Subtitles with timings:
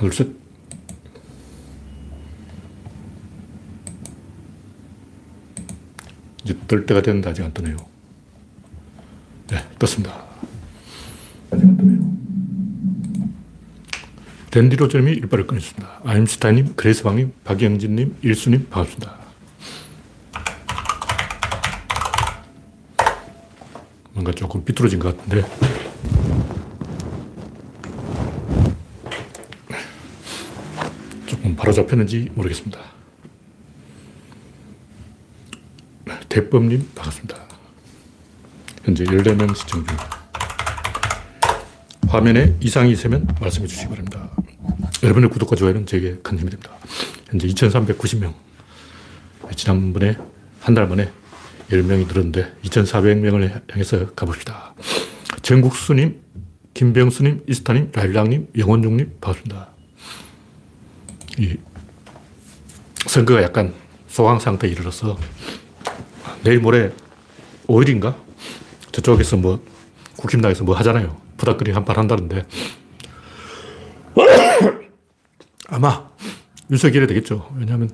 [0.00, 0.28] 둘, 셋.
[6.42, 7.76] 이제 뜰 때가 됐는데 아직 안 뜨네요.
[9.48, 10.24] 네, 떴습니다.
[11.50, 12.10] 아직 안 뜨네요.
[14.52, 16.00] 랜디로저님이 일발을 끊었습니다.
[16.04, 19.16] 아임스타인님, 그레이스방님, 박영진님, 일수님, 반갑습니다.
[24.14, 25.46] 뭔가 조금 비뚤어진 것 같은데.
[31.26, 32.80] 조금 바로 잡혔는지 모르겠습니다.
[36.30, 37.36] 대법님, 반갑습니다.
[38.84, 39.96] 현재 14명 시청 중.
[42.08, 44.30] 화면에 이상이 있으면 말씀해 주시기 바랍니다.
[45.02, 46.70] 여러분의 구독과 좋아요는 제게 큰 힘이 됩니다.
[47.28, 48.32] 현재 2390명.
[49.54, 50.16] 지난번에
[50.60, 51.10] 한 달 만에
[51.68, 54.74] 10명이 늘었는데 2400명을 향해서 가봅시다.
[55.42, 56.20] 정국수님,
[56.72, 59.68] 김병수님, 이스타님, 라일랑님, 영원중님 반갑습니다.
[61.38, 61.56] 이
[63.06, 63.74] 선거가 약간
[64.08, 65.18] 소강 상태에 이르러서
[66.42, 66.92] 내일 모레
[67.66, 68.16] 5일인가?
[68.92, 69.64] 저쪽에서 뭐
[70.16, 71.16] 국힘당에서 뭐 하잖아요.
[71.36, 72.44] 부닥거리 한판 한다는데
[75.68, 76.10] 아마
[76.70, 77.50] 윤석열이 되겠죠.
[77.56, 77.90] 왜냐하면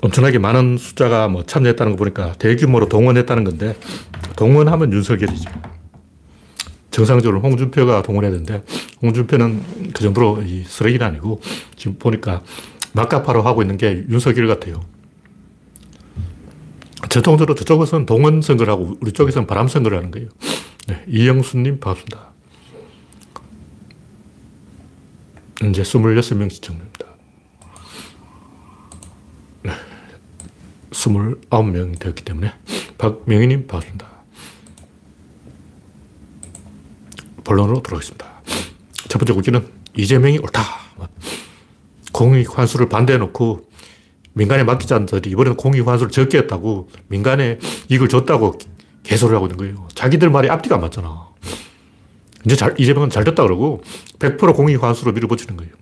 [0.00, 3.76] 엄청나게 많은 숫자가 뭐 참여했다는 거 보니까 대규모로 동원했다는 건데
[4.36, 5.50] 동원하면 윤석열이죠.
[6.98, 8.64] 정상적으로 홍준표가 동원해야 되는데
[9.02, 11.40] 홍준표는 그 정도로 이 쓰레기는 아니고
[11.76, 12.42] 지금 보니까
[12.92, 14.80] 막가파로 하고 있는 게 윤석열 같아요.
[17.08, 20.28] 전통적으로 저쪽에서는 동원 선거를 하고 우리 쪽에서는 바람 선거를 하는 거예요.
[20.88, 22.32] 네, 이영수님 반갑습니다.
[25.70, 27.06] 이제 26명 시청입니다.
[30.90, 32.52] 29명 되었기 때문에
[32.98, 34.17] 박명희님 반갑습니다.
[37.48, 38.26] 본론으로 들어가겠습니다.
[39.08, 40.62] 첫 번째 국기는 이재명이 옳다.
[42.12, 43.62] 공익 환수를 반대해놓고
[44.34, 48.58] 민간에 맡기자들이 이번에는 공익 환수를 적게 했다고 민간에 이익을 줬다고
[49.02, 49.88] 개소를 하고 있는 거예요.
[49.94, 51.28] 자기들 말이 앞뒤가 안 맞잖아.
[52.44, 53.82] 이제 잘, 이재명은 잘 됐다 그러고
[54.18, 55.72] 100% 공익 환수로 밀어붙이는 거예요.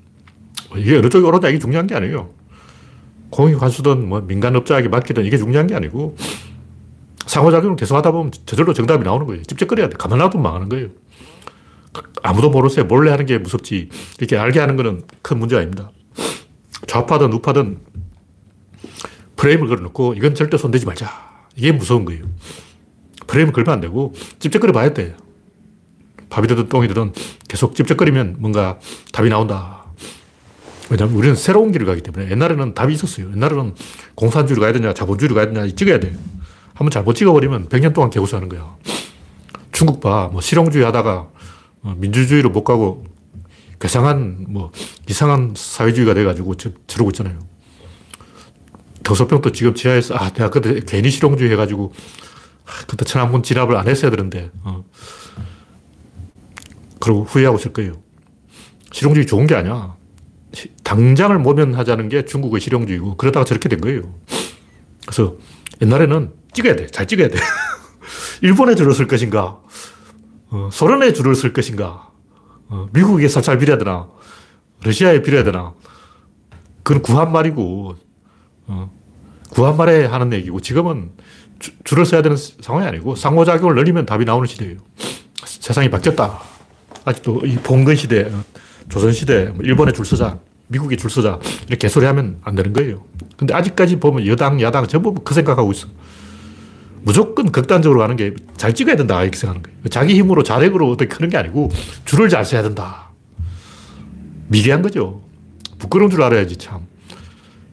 [0.77, 2.31] 이게 어느 쪽이 옳다 이게 중요한 게 아니에요.
[3.31, 6.17] 공익 환수든 뭐 민간업자에게 맡기든 이게 중요한 게 아니고
[7.27, 9.43] 상호작용을 계속 하다 보면 저절로 정답이 나오는 거예요.
[9.43, 9.97] 찝쩍거려야 돼.
[9.97, 10.89] 가만 놔두면 망하는 거예요.
[12.23, 12.85] 아무도 모르세요.
[12.85, 13.89] 몰래 하는 게 무섭지.
[14.19, 15.91] 이렇게 알게 하는 거는 큰 문제가 아닙니다.
[16.87, 17.79] 좌파든 우파든
[19.37, 21.11] 프레임을 걸어놓고 이건 절대 손대지 말자.
[21.57, 22.25] 이게 무서운 거예요.
[23.27, 25.15] 프레임을 걸면 안 되고 찝쩍거려 봐야 돼.
[26.29, 27.13] 밥이 되든 똥이 되든
[27.49, 28.79] 계속 찝쩍거리면 뭔가
[29.13, 29.85] 답이 나온다.
[30.91, 33.31] 왜냐하면 우리는 새로운 길을 가기 때문에 옛날에는 답이 있었어요.
[33.33, 33.75] 옛날에는
[34.15, 36.15] 공산주의로 가야 되냐, 자본주의로 가야 되냐, 찍어야 돼
[36.75, 38.77] 한번 잘못 찍어버리면 100년 동안 개고수하는 거야.
[39.73, 40.29] 중국 봐.
[40.31, 41.33] 뭐 실용주의 하다가 어,
[41.83, 43.05] 민주주의로 못 가고
[43.81, 44.73] 괴상한 뭐
[45.09, 46.55] 이상한 사회주의가 돼가지고
[46.87, 47.39] 저러고 있잖아요.
[49.03, 51.93] 더소평도 지금 지하에서 아 내가 그때 괜히 실용주의 해가지고
[52.65, 54.85] 아, 그때 천안문 진압을 안 했어야 되는데 어.
[56.99, 57.93] 그리고 후회하고 있을 거예요.
[58.93, 59.95] 실용주의 좋은 게 아니야.
[60.83, 64.15] 당장을 모면하자는 게 중국의 실용주의고 그러다가 저렇게 된 거예요.
[65.03, 65.37] 그래서
[65.83, 66.87] 옛날에는 찍어야 돼.
[66.87, 67.37] 잘 찍어야 돼.
[68.43, 69.61] 일본에 쓸 것인가?
[70.51, 72.11] 어, 소련에 줄을 쓸 것인가?
[72.69, 74.09] 어, 미국에 살살 빌어야 되나?
[74.85, 75.75] 러시아에 빌어야 되나?
[76.83, 77.97] 그건 구한 말이고,
[78.69, 78.91] 어,
[79.51, 81.11] 구한 말에 하는 얘기고, 지금은
[81.59, 84.79] 주, 줄을 써야 되는 상황이 아니고, 상호작용을 늘리면 답이 나오는 시대예요.
[85.45, 86.41] 세상이 바뀌었다.
[87.05, 88.45] 아직도 이 봉건 시대, 어,
[88.89, 93.05] 조선 시대, 뭐 일본에 줄 서자, 미국에 줄 서자, 이렇게 개소리 하면 안 되는 거예요.
[93.37, 95.89] 근데 아직까지 보면 여당, 야당 전부 그 생각하고 있어.
[97.07, 99.23] 무조건 극단적으로 가는 게 잘 찍어야 된다.
[99.23, 99.77] 이렇게 생각하는 거예요.
[99.91, 101.71] 자기 힘으로 자력으로 어떻게 크는 게 아니고
[102.05, 103.11] 줄을 잘 써야 된다.
[104.49, 105.23] 미개한 거죠.
[105.79, 106.81] 부끄러운 줄 알아야지 참.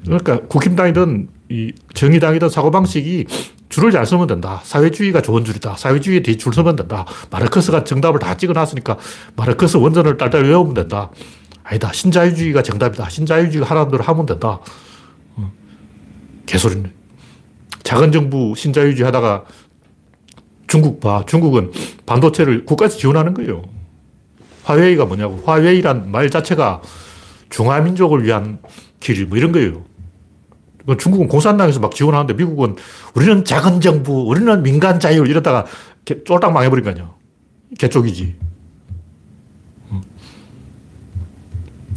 [0.03, 3.25] 그러니까 국힘당이든 이 정의당이든 사고방식이
[3.69, 4.61] 줄을 잘 서면 된다.
[4.65, 5.77] 사회주의가 좋은 줄이다.
[5.77, 7.05] 사회주의에 뒤 줄 서면 된다.
[7.31, 8.97] 마르크스가 정답을 다 찍어놨으니까
[9.37, 11.09] 마르크스 원전을 딸딸 외우면 된다.
[11.63, 11.91] 아니다.
[11.93, 13.09] 신자유주의가 정답이다.
[13.09, 14.59] 신자유주의가 하라는 대로 하면 된다.
[15.37, 15.51] 어.
[16.45, 16.91] 개소리네.
[17.83, 19.45] 작은 정부 신자유주의 하다가
[20.67, 21.23] 중국 봐.
[21.27, 21.71] 중국은
[22.05, 23.63] 반도체를 국가에서 지원하는 거예요.
[24.63, 25.41] 화웨이가 뭐냐고.
[25.45, 26.81] 화웨이란 말 자체가
[27.49, 28.59] 중화민족을 위한
[28.99, 29.83] 길, 뭐 이런 거예요.
[30.97, 32.75] 중국은 공산당에서 막 지원하는데 미국은
[33.13, 35.65] 우리는 작은 정부, 우리는 민간 자율 이러다가
[36.05, 37.13] 쫄딱 망해버린 거 아니야.
[37.77, 38.35] 개쪽이지.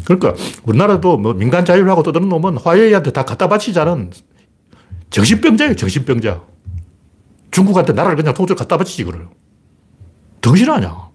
[0.05, 0.35] 그러니까
[0.65, 4.11] 우리나라도 뭐 민간 자율하고 떠드는 놈은 화웨이한테 다 갖다 바치자는
[5.11, 6.43] 정신병자예요, 정신병자.
[7.51, 9.31] 중국한테 나라를 그냥 통째로 갖다 바치지, 그래요.
[10.41, 11.07] 덩신 아냐.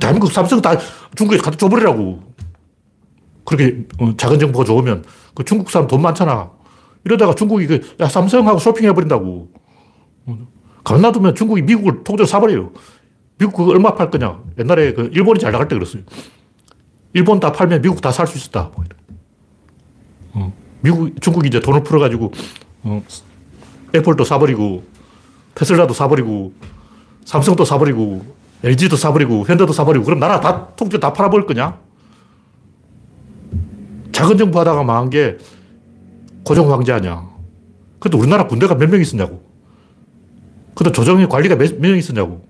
[0.00, 0.76] 대한민국 삼성 다
[1.14, 2.22] 중국에 갖다 줘버리라고.
[3.44, 6.50] 그렇게 어, 작은 정부가 좋으면 그 중국 사람 돈 많잖아.
[7.04, 9.48] 이러다가 중국이 그, 야, 삼성하고 쇼핑해버린다고.
[10.82, 12.72] 가만 놔두면 중국이 미국을 통째로 사버려요.
[13.38, 14.42] 미국 그거 얼마 팔 거냐.
[14.58, 16.02] 옛날에 그 일본이 잘 나갈 때 그랬어요.
[17.12, 18.70] 일본 다 팔면 미국 다 살 수 있었다.
[18.74, 18.84] 뭐
[20.34, 22.30] 어, 미국, 중국이 이제 돈을 풀어가지고, 어,
[23.94, 24.84] 애플도 사버리고,
[25.54, 26.52] 테슬라도 사버리고,
[27.24, 28.24] 삼성도 사버리고,
[28.62, 31.78] LG도 사버리고, 현대도 사버리고, 그럼 나라 다, 통째로 다 팔아버릴 거냐?
[34.12, 35.36] 작은 정부 하다가 망한 게
[36.44, 37.28] 고종 황제 아니야.
[37.98, 39.42] 근데 우리나라 군대가 몇 명 있었냐고.
[40.74, 42.46] 근데 조정의 관리가 몇 명 있었냐고.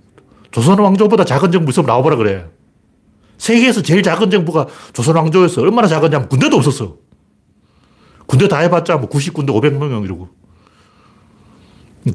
[0.50, 2.47] 조선 왕조보다 작은 정부 있으면 나와보라 그래.
[3.38, 5.61] 세계에서 제일 작은 정부가 조선 왕조였어.
[5.62, 6.97] 얼마나 작은냐면 군대도 없었어.
[8.26, 10.28] 군대 다 해봤자 뭐 90군대 500명 이러고.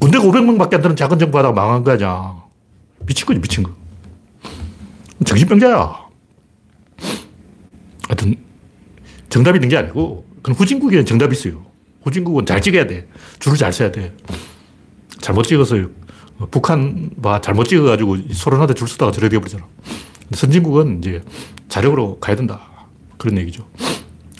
[0.00, 2.42] 군대가 500명 밖에 안 되는 작은 정부 하다가 망한 거 아니야.
[3.06, 3.70] 미친 거지, 미친 거.
[5.24, 6.02] 정신병자야.
[8.08, 8.36] 하여튼,
[9.28, 11.64] 정답이 있는 게 아니고, 그건 후진국에는 정답이 있어요.
[12.02, 13.08] 후진국은 잘 찍어야 돼.
[13.38, 14.14] 줄을 잘 서야 돼.
[15.20, 15.76] 잘못 찍어서
[16.50, 19.64] 북한 봐 잘못 찍어가지고 소련한테 줄 서다가 저래 되어버리잖아.
[20.32, 21.22] 선진국은 이제
[21.68, 22.60] 자력으로 가야 된다.
[23.18, 23.68] 그런 얘기죠.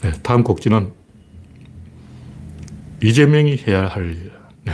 [0.01, 0.91] 네, 다음 곡지는
[3.03, 4.31] 이재명이 해야 할 일.
[4.63, 4.73] 네.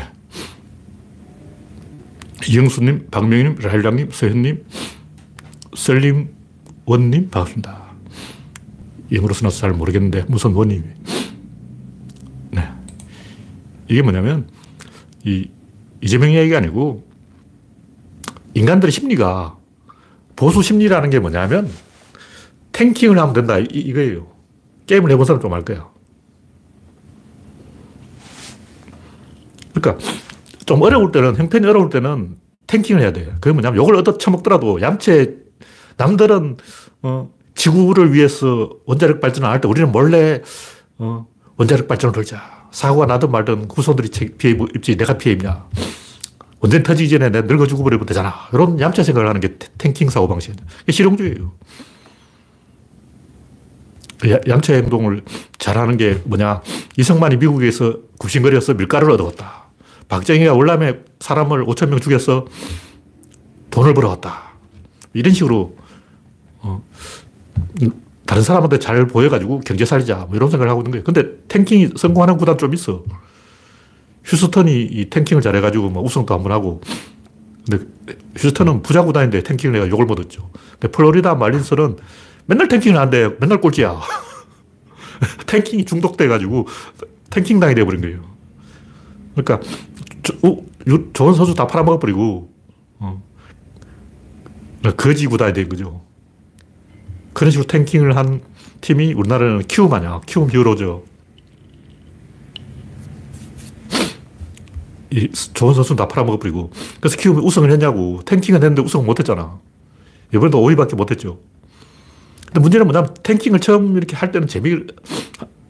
[2.48, 4.64] 이영수님, 박명희님, 라일락님, 서현님,
[5.76, 6.30] 셀림
[6.86, 7.90] 원님 반갑습니다.
[9.12, 10.84] 영어로 써놔서 잘 모르겠는데 무슨 원님이.
[12.52, 12.70] 네.
[13.88, 14.48] 이게 뭐냐면
[15.25, 15.50] 이
[16.02, 17.08] 이재명 이야기가 아니고
[18.54, 19.58] 인간들의 심리가
[20.36, 21.70] 보수 심리라는 게 뭐냐면
[22.74, 24.28] 탱킹을 하면 된다 이, 이거예요.
[24.86, 25.88] 게임을 해본 사람 좀 알 거야.
[29.80, 30.04] 그러니까
[30.66, 32.36] 좀 어려울 때는 형편이 어려울 때는
[32.68, 33.34] 탱킹을 해야 돼요.
[33.42, 35.36] 그게 뭐냐면 욕을 얻어 처먹더라도 얌체
[35.98, 36.58] 남들은
[37.02, 40.42] 어, 지구를 위해서 원자력 발전을 안 할 때 우리는 몰래
[40.98, 41.28] 어,
[41.58, 42.68] 원자력 발전을 돌자.
[42.72, 45.66] 사고가 나든 말든 후손들이 피해 입지 내가 피해 입냐.
[46.62, 48.34] 언제 터지기 전에 내가 늙어 죽어버리면 되잖아.
[48.54, 50.58] 이런 얌체 생각을 하는 게 탱킹 사고방식이에요.
[50.90, 51.52] 실용주의예요.
[54.48, 55.24] 얌체 행동을
[55.58, 56.62] 잘하는 게 뭐냐.
[56.98, 59.59] 이승만이 미국에서 굽신거려서 밀가루를 얻어왔다.
[60.10, 62.46] 박정희가 월남에 사람을 5천 명 죽여서
[63.72, 64.50] 돈을 벌어왔다.
[65.14, 65.76] 이런 식으로
[66.62, 66.84] 어,
[68.26, 70.26] 다른 사람한테 잘 보여가지고 경제 살리자.
[70.28, 71.04] 뭐 이런 생각을 하고 있는 거예요.
[71.04, 73.04] 근데 탱킹이 성공하는 구단 좀 있어.
[74.26, 76.82] 휴스턴이 이 탱킹을 잘해가지고 뭐 우승도 한 번 하고.
[77.70, 77.86] 근데
[78.38, 80.50] 휴스턴은 부자 구단인데 탱킹을 내가 욕을 못 했죠.
[80.74, 81.98] 근데 플로리다 말린스는
[82.48, 84.00] 맨날 탱킹을 하는데 맨날 꼴찌야.
[85.46, 86.68] 탱킹이 중독돼가지고
[87.30, 88.22] 탱킹 당이 돼버린 거예요.
[89.36, 89.60] 그러니까
[91.13, 92.51] 좋은 선수 다 팔아먹어버리고
[93.00, 93.24] 어.
[94.97, 96.01] 거지 구단이 된 거죠.
[97.33, 98.41] 그런 식으로 탱킹을 한
[98.81, 100.21] 팀이 우리나라는 키움 아니야.
[100.25, 101.03] 키움 히어로죠.
[105.12, 106.71] 이 좋은 선수는 다 팔아먹어버리고.
[107.00, 108.21] 그래서 키움이 우승을 했냐고.
[108.25, 109.59] 탱킹은 했는데 우승을 못했잖아.
[110.33, 111.39] 이번에도 5위밖에 못했죠.
[112.45, 114.75] 근데 문제는 뭐냐면 탱킹을 처음 이렇게 할 때는 재미,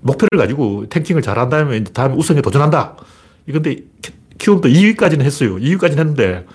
[0.02, 2.98] 목표를 가지고 탱킹을 잘한 다음에 다음에 우승에 도전한다.
[3.48, 3.78] 이건데
[4.40, 5.58] 키움도 2위까지는 했어요.
[5.58, 6.46] 2위까지는 했는데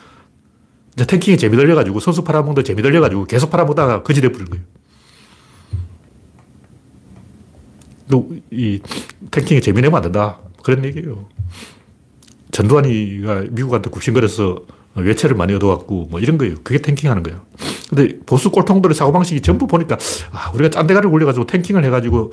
[0.94, 4.64] 이제 탱킹에 재미 들려가지고 선수 팔아먹는 재미 들려가지고 계속 팔아먹다가 거지 돼 버린 거예요.
[8.50, 8.80] 이
[9.30, 10.38] 탱킹에 재미 내면 안 된다.
[10.62, 11.28] 그런 얘기예요.
[12.52, 14.62] 전두환이가 미국한테 굽신거려서
[14.94, 16.54] 외채를 많이 얻어왔고 뭐 이런 거예요.
[16.62, 17.40] 그게 탱킹 하는 거예요.
[17.88, 19.98] 근데 보수 꼴통들의 사고방식이 전부 보니까
[20.30, 22.32] 아, 우리가 짠대가리를 굴려가지고 탱킹을 해가지고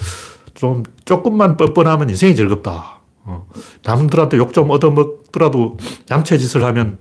[0.54, 3.01] 좀 조금만 뻔뻔하면 인생이 즐겁다.
[3.24, 3.48] 어,
[3.84, 5.78] 남들한테 욕 좀 얻어먹더라도
[6.10, 6.98] 양체 짓을 하면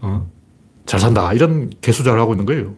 [0.00, 0.30] 어,
[0.86, 1.32] 잘 산다.
[1.32, 2.74] 이런 개수작을 하고 있는 거예요.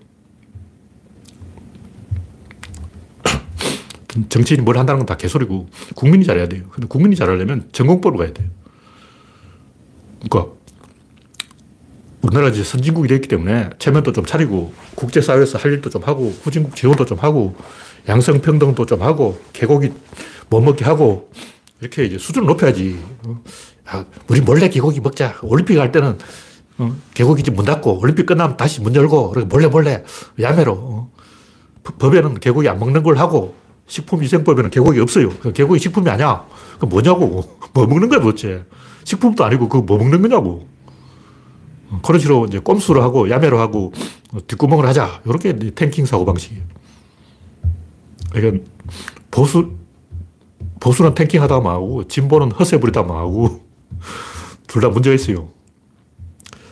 [4.28, 6.64] 정치인이 뭘 한다는 건 다 개소리고 국민이 잘해야 돼요.
[6.70, 8.49] 근데 국민이 잘하려면 전공법으로 가야 돼요.
[10.28, 10.52] 그러니까
[12.23, 17.06] 우리나라 이제 선진국이 됐기 때문에 체면도 좀 차리고 국제사회에서 할 일도 좀 하고 후진국 지원도
[17.06, 17.56] 좀 하고
[18.09, 19.92] 양성평등도 좀 하고 개고기
[20.50, 21.30] 못 먹게 하고
[21.81, 22.99] 이렇게 이제 수준을 높여야지.
[23.87, 25.37] 아, 우리 몰래 개고기 먹자.
[25.43, 26.19] 올림픽 할 때는
[26.79, 30.05] 어, 개고기 집 문 닫고 올림픽 끝나면 다시 문 열고 몰래 몰래
[30.41, 31.11] 야매로 어.
[31.99, 33.55] 법에는 개고기 안 먹는 걸 하고
[33.87, 35.31] 식품위생법에는 개고기 없어요.
[35.53, 36.47] 개고기 식품이 아니야.
[36.79, 37.59] 그 뭐냐고.
[37.73, 38.65] 뭐 먹는 거야 도대체.
[39.05, 40.69] 식품도 아니고 그거 뭐 먹는 거냐고.
[42.05, 43.93] 그런 식으로 이제 꼼수를 하고 야매로 하고
[44.47, 45.23] 뒷구멍을 하자.
[45.25, 46.63] 이렇게 탱킹 사고방식이에요.
[48.31, 48.65] 그러니까
[49.33, 49.73] 보수,
[50.81, 53.61] 보수는 탱킹 하다 망하고 진보는 허세 부리다 망하고
[54.67, 55.49] 둘 다 문제가 있어요.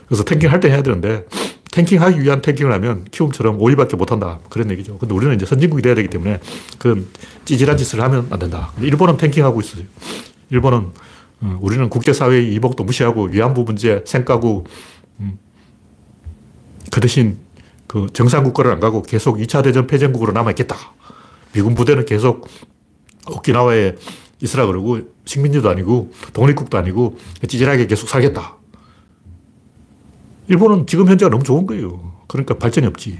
[0.06, 1.26] 그래서 탱킹 할 때 해야 되는데
[1.72, 4.40] 탱킹하기 위한 탱킹을 하면 키움처럼 오이밖에 못한다.
[4.48, 4.98] 그런 얘기죠.
[4.98, 6.40] 근데 우리는 이제 선진국이 돼야 되기 때문에
[6.78, 7.06] 그런
[7.44, 8.72] 찌질한 짓을 하면 안 된다.
[8.80, 9.84] 일본은 탱킹하고 있어요.
[10.50, 10.88] 일본은
[11.40, 14.64] 어, 우리는 국제사회의 이목도 무시하고 위안부 문제 생까고
[15.20, 15.38] 음,
[16.90, 17.38] 그 대신
[17.86, 20.76] 그 정상국가를 안 가고 계속 2차 대전 패전국으로 남아있겠다.
[21.52, 22.48] 미군 부대는 계속
[23.30, 23.96] 오키나와에
[24.42, 28.56] 있으라 그러고 식민지도 아니고 독립국도 아니고 찌질하게 계속 살겠다.
[30.48, 32.22] 일본은 지금 현재가 너무 좋은 거예요.
[32.26, 33.18] 그러니까 발전이 없지.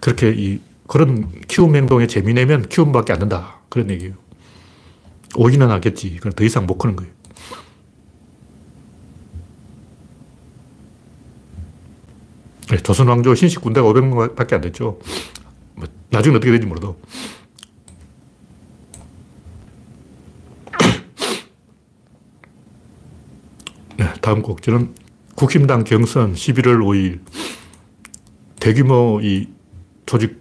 [0.00, 3.60] 그렇게 이 그런 키움 행동에 재미내면 키움밖에 안 된다.
[3.68, 4.14] 그런 얘기예요.
[5.36, 6.16] 오기는 하겠지.
[6.20, 7.12] 그럼 더 이상 못 크는 거예요.
[12.70, 14.98] 네, 조선 왕조 신식 군대가 500명 밖에 안 됐죠.
[15.74, 16.96] 뭐 나중에 어떻게 될지 몰라도.
[23.96, 24.94] 네, 다음 곡지는
[25.34, 27.20] 국힘당 경선 11월 5일
[28.58, 29.48] 대규모 이
[30.06, 30.40] 조직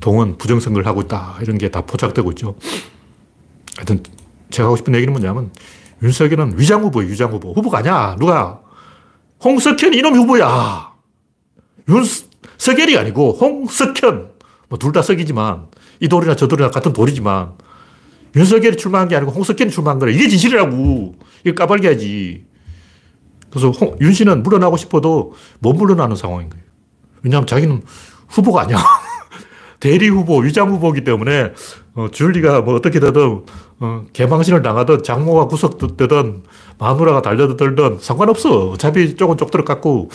[0.00, 1.38] 동원 부정선거를 하고 있다.
[1.40, 2.56] 이런 게 다 포착되고 있죠.
[3.76, 4.02] 하여튼
[4.50, 5.52] 제가 하고 싶은 얘기는 뭐냐면
[6.02, 7.08] 윤석열은 위장 후보예요.
[7.08, 7.52] 위장 후보.
[7.52, 8.16] 후보가 아니야.
[8.18, 8.60] 누가?
[9.44, 10.92] 홍석현 이놈 후보야.
[11.88, 14.30] 윤석열이 아니고 홍석현.
[14.70, 15.68] 뭐 둘 다 석이지만
[16.00, 17.52] 이 돌이나 저 돌이나 같은 돌이지만
[18.34, 20.10] 윤석열이 출마한 게 아니고 홍석현이 출마한 거라.
[20.10, 21.14] 이게 진실이라고.
[21.44, 22.49] 이거 까발겨야지.
[23.50, 26.64] 그래서 홍, 윤 씨는 물러나고 싶어도 못 물러나는 상황인 거예요.
[27.22, 27.82] 왜냐하면 자기는
[28.28, 28.78] 후보가 아니야.
[29.80, 31.52] 대리 후보, 위장 후보이기 때문에
[31.94, 33.44] 어, 줄리가 뭐 어떻게 되든
[33.80, 36.42] 어, 개망신을 당하든 장모가 구속되든
[36.78, 38.70] 마누라가 달려들든 상관없어.
[38.70, 40.10] 어차피 쪽은 쪽들어 깎고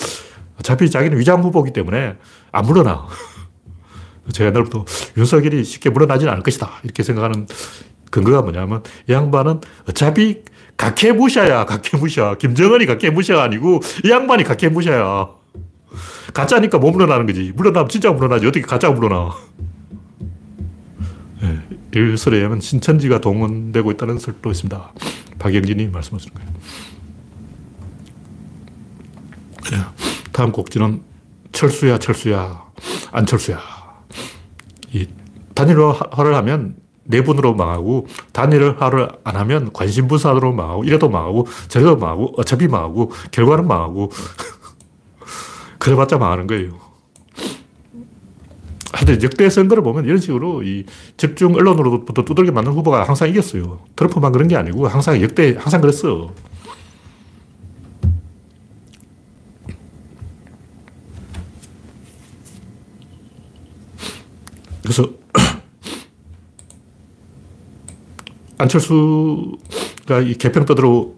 [0.59, 2.15] 어차피 자기는 위장 후보이기 때문에
[2.51, 3.07] 안 물러나.
[4.31, 4.85] 제가 옛날부터
[5.17, 6.69] 윤석열이 쉽게 물러나지는 않을 것이다.
[6.83, 7.47] 이렇게 생각하는
[8.11, 10.43] 근거가 뭐냐면 이 양반은 어차피
[10.77, 12.35] 각해무샤야, 각해무샤.
[12.35, 15.29] 김정은이 각해무샤가 아니고 이 양반이 각해무샤야.
[16.33, 17.53] 가짜니까 못 물러나는 거지.
[17.55, 18.45] 물러나면 진짜 물러나지.
[18.45, 19.31] 어떻게 가짜가 물러나.
[21.41, 21.61] 네,
[21.93, 24.93] 일설에 의하면 신천지가 동원되고 있다는 설도 있습니다.
[25.39, 26.51] 박영진이 말씀하시는 거예요.
[29.71, 29.77] 네,
[30.31, 31.01] 다음 곡지는
[31.51, 32.63] 철수야, 철수야,
[33.11, 33.59] 안철수야.
[34.91, 35.07] 이
[35.53, 43.11] 단일화를 하면 내분으로 망하고 단일화를 안 하면 관심분산으로 망하고 이래도 망하고 저래도 망하고 어차피 망하고
[43.31, 44.11] 결과는 망하고
[45.79, 46.85] 그래봤자 망하는 거예요.
[48.91, 50.85] 하여튼 역대 선거를 보면 이런 식으로 이
[51.17, 53.81] 집중 언론으로부터 두들겨 맞는 후보가 항상 이겼어요.
[53.95, 56.31] 트럼프만 그런 게 아니고 항상 역대 항상 그랬어.
[64.81, 65.24] 그래서
[68.57, 71.15] 안철수가 이 개평떠드로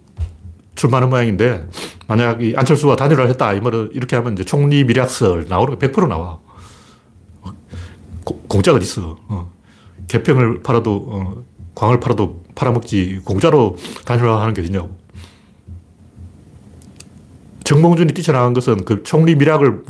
[0.75, 1.67] 출마하는 모양인데
[2.07, 6.39] 만약 이 안철수와 단일화를 했다 이 말은 이렇게 하면 이제 총리 미략설 나오는 거100% 나와.
[8.23, 9.17] 고, 공짜가 어딨어.
[9.27, 9.51] 어.
[10.07, 11.43] 개평을 팔아도 어,
[11.75, 14.97] 광을 팔아도 팔아먹지 공짜로 단일화하는 게 어딨냐고.
[17.63, 19.83] 정몽준이 뛰쳐나간 것은 그 총리 미락을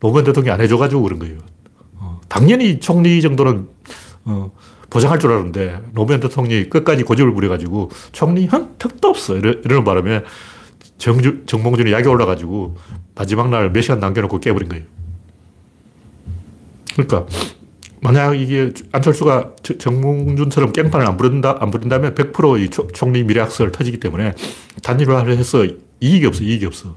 [0.00, 1.38] 노무현 대통령이 안 해줘가지고 그런 거예요.
[1.94, 3.68] 어, 당연히 총리 정도는
[4.24, 4.50] 어,
[4.90, 9.36] 보장할 줄 알았는데 노무현 대통령이 끝까지 고집을 부려가지고 총리 한 턱도 없어.
[9.36, 10.22] 이러, 이러는 바람에
[10.98, 12.76] 정주, 정몽준이 약이 올라가지고
[13.14, 14.84] 마지막 날 몇 시간 남겨놓고 깨버린 거예요.
[16.94, 17.26] 그러니까
[18.00, 24.32] 만약 이게 안철수가 정몽준처럼 깽판을 안 부른다, 안 부른다면 100%이 총리 미래학설 터지기 때문에
[24.82, 25.66] 단일화를 해서
[26.00, 26.94] 이익이 없어, 이익이 없어.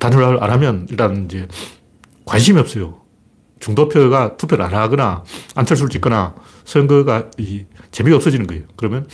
[0.00, 1.46] 단일화를 안 하면 일단 이제
[2.24, 3.00] 관심이 없어요.
[3.60, 5.22] 중도표가 투표를 안 하거나
[5.54, 8.64] 안철수를 찍거나 선거가 이 재미가 없어지는 거예요.
[8.76, 9.06] 그러면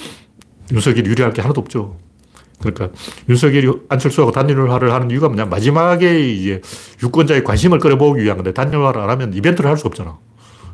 [0.73, 1.99] 윤석열이 유리할 게 하나도 없죠.
[2.61, 2.89] 그러니까
[3.29, 5.47] 윤석열이 안철수하고 단일화를 하는 이유가 뭐냐.
[5.47, 6.63] 마지막에 이제
[7.03, 10.19] 유권자의 관심을 끌어모으기 위한 건데 단일화를 안 하면 이벤트를 할 수 없잖아.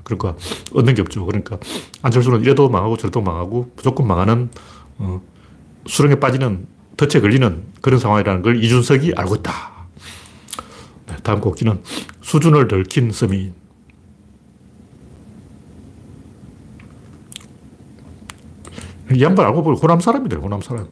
[0.04, 0.36] 그러니까
[0.74, 1.24] 얻는 게 없죠.
[1.24, 1.58] 그러니까
[2.02, 4.50] 안철수는 이래도 망하고 저래도 망하고 무조건 망하는
[4.98, 5.20] 어,
[5.86, 6.66] 수렁에 빠지는
[6.96, 9.71] 덫에 걸리는 그런 상황이라는 걸 이준석이 알고 있다.
[11.22, 11.80] 네, 다음 곡지는
[12.20, 13.54] 수준을 덜킨 서민.
[19.12, 20.88] 이 양반 알고 보면 호남 사람이래, 호남 사람.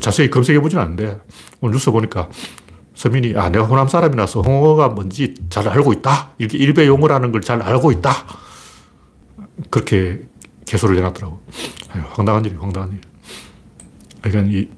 [0.00, 1.20] 자세히 검색해보진 않는데,
[1.60, 2.28] 오늘 뉴스 보니까
[2.94, 6.32] 서민이, 아, 내가 호남 사람이라서 홍어가 뭔지 잘 알고 있다.
[6.38, 8.10] 이렇게 일배 용어라는 걸 잘 알고 있다.
[9.70, 10.22] 그렇게
[10.64, 11.40] 개소를 해놨더라고.
[12.10, 13.00] 황당한 일이 황당한 일.
[14.22, 14.68] 그러니까 이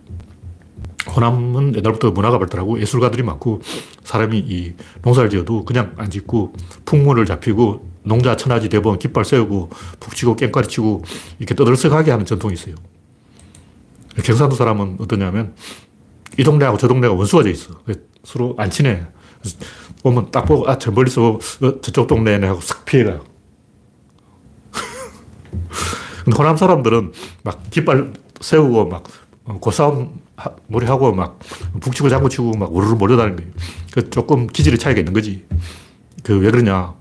[1.16, 3.62] 호남은 옛날부터 문화가 발달하고 예술가들이 많고
[4.04, 6.52] 사람이 이 농사를 지어도 그냥 안 짓고
[6.84, 11.02] 풍문을 잡히고 농자 천하지 대본 깃발 세우고 북치고 깽까리 치고
[11.38, 12.74] 이렇게 떠들썩하게 하는 전통이 있어요.
[14.22, 15.54] 경상도 사람은 어떠냐면
[16.38, 17.80] 이 동네하고 저 동네가 원수가 돼 있어.
[18.22, 19.02] 서로 안 친해.
[20.02, 23.24] 보면 딱 보고, 아, 저 멀리서 어, 저쪽 동네네 하고 싹 피해가요.
[26.36, 29.25] 호남 사람들은 막 깃발 세우고 막 어,
[29.60, 30.20] 고싸움
[30.68, 31.38] 놀이하고 막
[31.80, 33.52] 북치고 장구치고 막 우르르 몰려다니는 거예요.
[33.92, 35.46] 그 조금 기질의 차이가 있는 거지.
[36.22, 36.94] 그 왜 그러냐.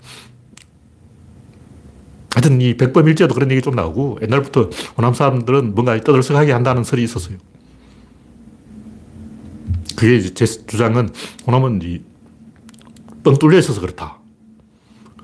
[2.35, 7.37] 하여튼 이 백범일제도 그런 얘기 좀 나오고 옛날부터 호남 사람들은 뭔가 떠들썩하게 한다는 설이 있었어요.
[9.95, 11.09] 그게 제 주장은
[11.47, 12.03] 호남은
[13.23, 14.19] 뻥 뚫려 있어서 그렇다.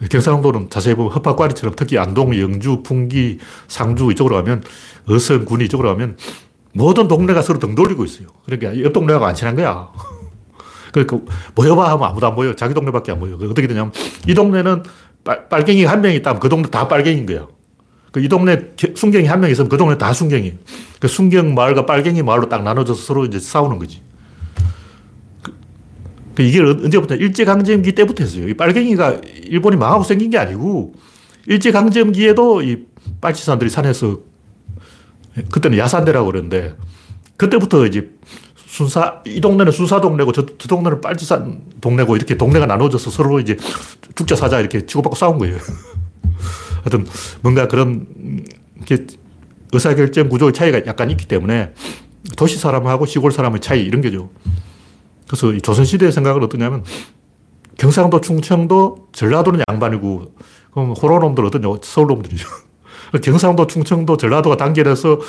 [0.10, 3.38] 경상도는 자세히 보면 헛파과리처럼 특히 안동, 영주, 풍기,
[3.68, 4.64] 상주 이쪽으로 가면
[5.06, 6.18] 어선, 군이 이쪽으로 가면
[6.74, 8.28] 모든 동네가 서로 등 돌리고 있어요.
[8.46, 9.90] 그러니까 옆 동네하고 안 친한 거야.
[10.94, 11.20] 그러니까
[11.56, 12.56] 모여봐 하면 아무도 안 모여.
[12.56, 13.36] 자기 동네밖에 안 모여.
[13.36, 13.92] 어떻게 되냐면
[14.28, 14.84] 이 동네는
[15.24, 17.48] 빨, 빨갱이 한 명 있다면 그 동네 다 빨갱인 거야.
[18.12, 20.54] 그 이 동네 순경이 한 명 있으면 그 동네 다 순경이.
[21.00, 24.02] 그 순경 마을과 빨갱이 마을로 딱 나눠져서 서로 이제 싸우는 거지.
[25.42, 25.54] 그,
[26.36, 28.50] 그 이게 언제부터 일제 강점기 때부터 했어요.
[28.50, 30.94] 이 빨갱이가 일본이 망하고 생긴 게 아니고
[31.48, 32.86] 일제 강점기에도 이
[33.22, 34.20] 빨치산들이 산에서
[35.50, 36.76] 그때는 야산대라고 그러는데
[37.38, 38.10] 그때부터 이제
[38.68, 43.58] 순사, 이 동네는 순사 동네고 저, 저 동네는 빨치산 동네고 이렇게 동네가 나눠져서 서로 이제
[44.16, 45.58] 죽자 사자 이렇게 치고받고 싸운 거예요.
[46.84, 47.06] 하여튼
[47.42, 48.08] 뭔가 그런
[48.78, 49.06] 이렇게
[49.74, 51.74] 의사결정 구조의 차이가 약간 있기 때문에
[52.38, 54.30] 도시 사람하고 시골 사람의 차이 이런 게죠.
[55.28, 56.84] 그래서 조선시대의 생각은 어떠냐면
[57.78, 60.34] 경상도, 충청도, 전라도는 양반이고
[60.72, 61.68] 그럼 호로놈들 어떠냐?
[61.84, 62.48] 서울 놈들이죠.
[63.20, 65.20] 경상도, 충청도, 전라도가 단결해서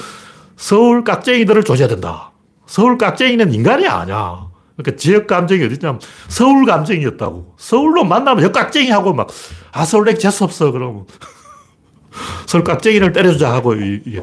[0.56, 2.32] 서울 깍쟁이들을 조져야 된다.
[2.66, 4.46] 서울 깍쟁이는 인간이 아니야.
[4.76, 7.54] 그러니까 지역 감정이 어디냐면 서울 감정이었다고.
[7.58, 9.28] 서울로 만나면 여 깍쟁이 하고 막,
[9.72, 10.70] 아, 서울에 재수없어.
[10.70, 11.06] 그러면.
[12.46, 14.20] 서울 깍쟁이를 때려주자 하고, 이, 이,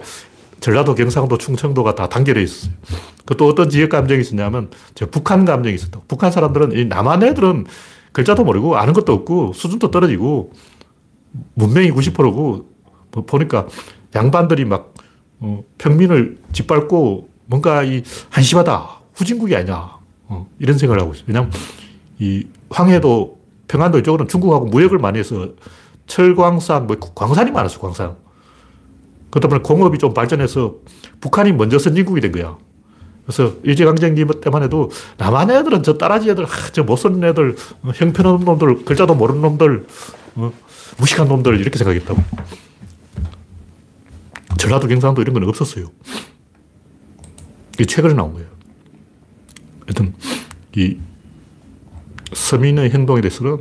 [0.59, 2.73] 전라도, 경상도, 충청도가 다 단결해 있었어요.
[3.25, 5.99] 그또 어떤 지역 감정이 있었냐면, 저 북한 감정이 있었다.
[6.07, 7.65] 북한 사람들은, 이 남한 애들은
[8.11, 10.51] 글자도 모르고 아는 것도 없고 수준도 떨어지고
[11.55, 12.68] 문명이 90%고
[13.11, 13.67] 뭐 보니까
[14.15, 14.93] 양반들이 막
[15.39, 18.99] 어, 평민을 짓밟고 뭔가 이 한심하다.
[19.13, 19.99] 후진국이 아니냐.
[20.27, 21.25] 어, 이런 생각을 하고 있어요.
[21.27, 21.51] 왜냐하면
[22.19, 25.49] 이 황해도 평안도 이쪽으로는 중국하고 무역을 많이 해서
[26.07, 28.15] 철광산, 뭐 광산이 많았어, 광산.
[29.29, 30.75] 그러다 보니 공업이 좀 발전해서
[31.21, 32.57] 북한이 먼저 선진국이 된 거야.
[33.25, 38.45] 그래서 일제강점기 때만 해도 남한 애들은 저 따라지 애들, 아, 저못 쓰는 애들, 어, 형편없는
[38.45, 39.85] 놈들, 글자도 모르는 놈들,
[40.35, 40.51] 어,
[40.97, 42.23] 무식한 놈들 이렇게 생각했다고.
[44.59, 45.87] 전라도 경상도 이런 건 없었어요.
[47.75, 48.47] 이게 최근에 나온 거예요.
[49.87, 50.13] 하여튼,
[50.75, 50.97] 이
[52.33, 53.57] 서민의 행동에 대해서는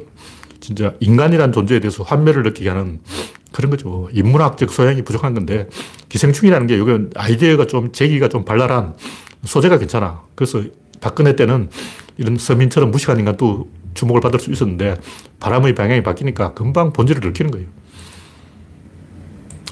[0.60, 3.00] 진짜 인간이란 존재에 대해서 환멸을 느끼게 하는
[3.52, 4.10] 그런 거죠.
[4.12, 5.68] 인문학적 소양이 부족한 건데,
[6.08, 8.94] 기생충이라는 게, 이건 아이디어가 좀, 제기가 좀 발랄한
[9.44, 10.22] 소재가 괜찮아.
[10.34, 10.64] 그래서
[11.00, 11.70] 박근혜 때는
[12.18, 14.96] 이런 서민처럼 무식한 인간도 주목을 받을 수 있었는데,
[15.38, 17.68] 바람의 방향이 바뀌니까 금방 본질을 느끼는 거예요.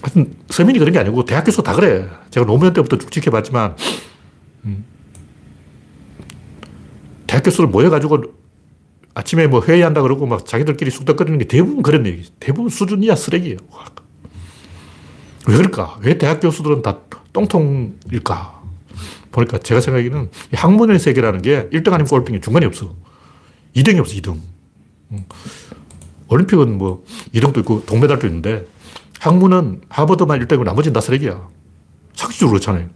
[0.02, 2.08] 하여튼 서민이 그런 게 아니고 대학 교수 다 그래.
[2.30, 3.76] 제가 노무현 때부터 쭉 지켜봤지만
[4.64, 4.84] 음.
[7.26, 8.22] 대학 교수들 모여가지고
[9.14, 12.30] 아침에 뭐 회의한다 그러고 막 자기들끼리 쑥덕거리는 게 대부분 그런 얘기.
[12.38, 13.58] 대부분 수준이야 쓰레기예요.
[15.48, 15.98] 왜 그럴까?
[16.02, 16.98] 왜 대학 교수들은 다
[17.32, 18.56] 똥통일까?
[19.32, 22.94] 보니까 제가 생각하기에는 학문의 세계라는 게 1등 아니면 꼴등이 중간이 없어.
[23.74, 24.40] 2등이 없어, 2등.
[25.12, 25.24] 음.
[26.28, 27.04] 올림픽은 뭐
[27.34, 28.66] 2등도 있고 동메달도 있는데
[29.26, 31.48] 학문은 하버드만 1등이고 나머지는 다 쓰레기야.
[32.14, 32.88] 상식적으로 그렇잖아요.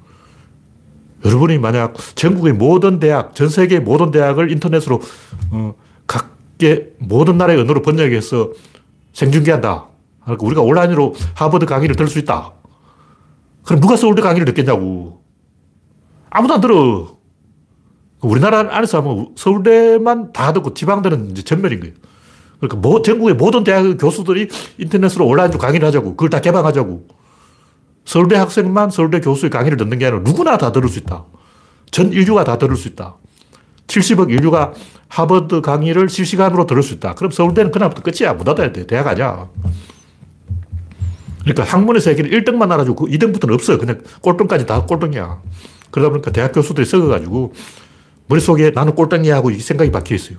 [1.25, 5.01] 여러분이 만약 전국의 모든 대학, 전 세계 모든 대학을 인터넷으로
[5.51, 5.75] 어,
[6.07, 8.53] 각계 모든 나라의 언어로 번역해서
[9.13, 9.89] 생중계한다.
[10.25, 12.53] 그러니까 우리가 온라인으로 하버드 강의를 들을 수 있다.
[13.65, 15.23] 그럼 누가 서울대 강의를 듣겠냐고.
[16.31, 17.19] 아무도 안 들어.
[18.23, 21.95] 우리나라 안에서 하면 서울대만 다 듣고 지방대는 이제 전멸인 거예요.
[22.61, 26.11] 그러니까 뭐 전국의 모든 대학 교수들이 인터넷으로 온라인으로 강의를 하자고.
[26.11, 27.07] 그걸 다 개방하자고.
[28.05, 31.25] 서울대 학생만 서울대 교수의 강의를 듣는 게 아니라 누구나 다 들을 수 있다.
[31.91, 33.17] 전 인류가 다 들을 수 있다.
[33.87, 34.73] 70억 인류가
[35.09, 37.15] 하버드 강의를 실시간으로 들을 수 있다.
[37.15, 38.35] 그럼 서울대는 그날부터 끝이야.
[38.35, 38.87] 문 닫아야 돼.
[38.87, 39.49] 대학 아니야.
[41.41, 43.79] 그러니까 학문의 세계는 1등만 알아주고 2등부터는 없어요.
[43.79, 45.41] 그냥 꼴등까지 다 꼴등이야.
[45.91, 47.55] 그러다 보니까 대학 교수들이 썩어가지고
[48.29, 50.39] 머릿속에 나는 꼴등이야 하고 이 생각이 박혀 있어요.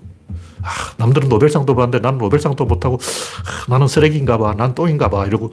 [0.62, 4.54] 아, 남들은 노벨상도 받는데 나는 노벨상도 못하고 아, 나는 쓰레기인가 봐.
[4.56, 5.26] 난 똥인가 봐.
[5.26, 5.52] 이러고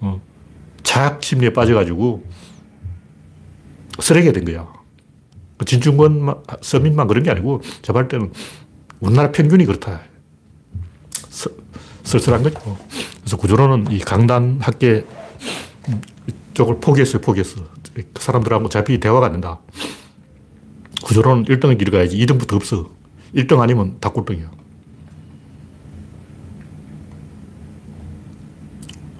[0.00, 0.20] 어,
[0.82, 2.24] 자학 심리에 빠져가지고
[4.00, 4.66] 쓰레기가 된 거야.
[5.58, 8.32] 그 진중권 서민만 그런 게 아니고 제가 볼 때는
[9.00, 10.00] 우리나라 평균이 그렇다.
[11.28, 11.50] 서,
[12.04, 12.76] 쓸쓸한 거죠.
[13.20, 15.04] 그래서 구조로는 이 강단 학계
[16.54, 17.20] 쪽을 포기했어요.
[17.20, 17.62] 포기했어.
[17.94, 19.60] 그 사람들하고 어차피 대화가 안 된다.
[21.04, 22.90] 구조로는 1등은 길을 가야지 2등부터 없어.
[23.34, 24.50] 1등 아니면 다 꼴등이야.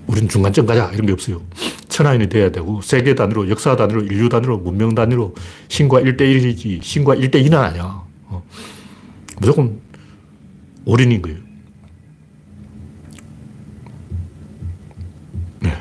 [0.07, 0.90] 우린 중간점 가자.
[0.92, 1.42] 이런 게 없어요.
[1.88, 5.35] 천하인이 돼야 되고, 세계 단위로, 역사 단위로, 인류 단위로, 문명 단위로,
[5.69, 8.03] 신과 1대1이지, 신과 1대2는 아니야.
[8.27, 8.42] 어.
[9.38, 9.81] 무조건
[10.85, 11.38] 올인인 거예요.
[15.61, 15.73] 네.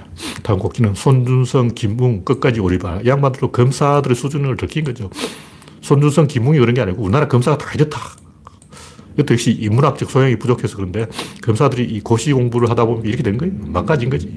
[0.44, 3.02] 다음 곡기는 손준성, 김웅, 끝까지 오리바.
[3.06, 5.10] 양반들도 검사들의 수준을 들킨 거죠.
[5.86, 8.00] 손준성, 김웅이 그런 게 아니고, 우리나라 검사가 다 이렇다.
[9.14, 11.08] 이것도 역시 인문학적 소양이 부족해서 그런데
[11.44, 13.54] 검사들이 이 고시 공부를 하다 보면 이렇게 된 거예요.
[13.68, 14.28] 망가진 거지.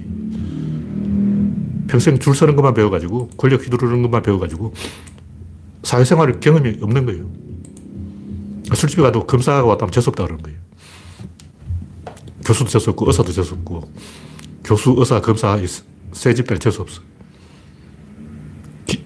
[1.89, 4.75] 평생 줄 서는 것만 배워가지고 권력 휘두르는 것만 배워가지고
[5.85, 7.31] 사회생활 경험이 없는 거예요.
[8.75, 10.59] 술집에 가도 검사가 왔다면 재수없다 그러는 거예요.
[12.45, 13.91] 교수도 재수없고 의사도 재수없고
[14.65, 15.59] 교수, 의사, 검사
[16.13, 17.01] 세 집단이 재수없어.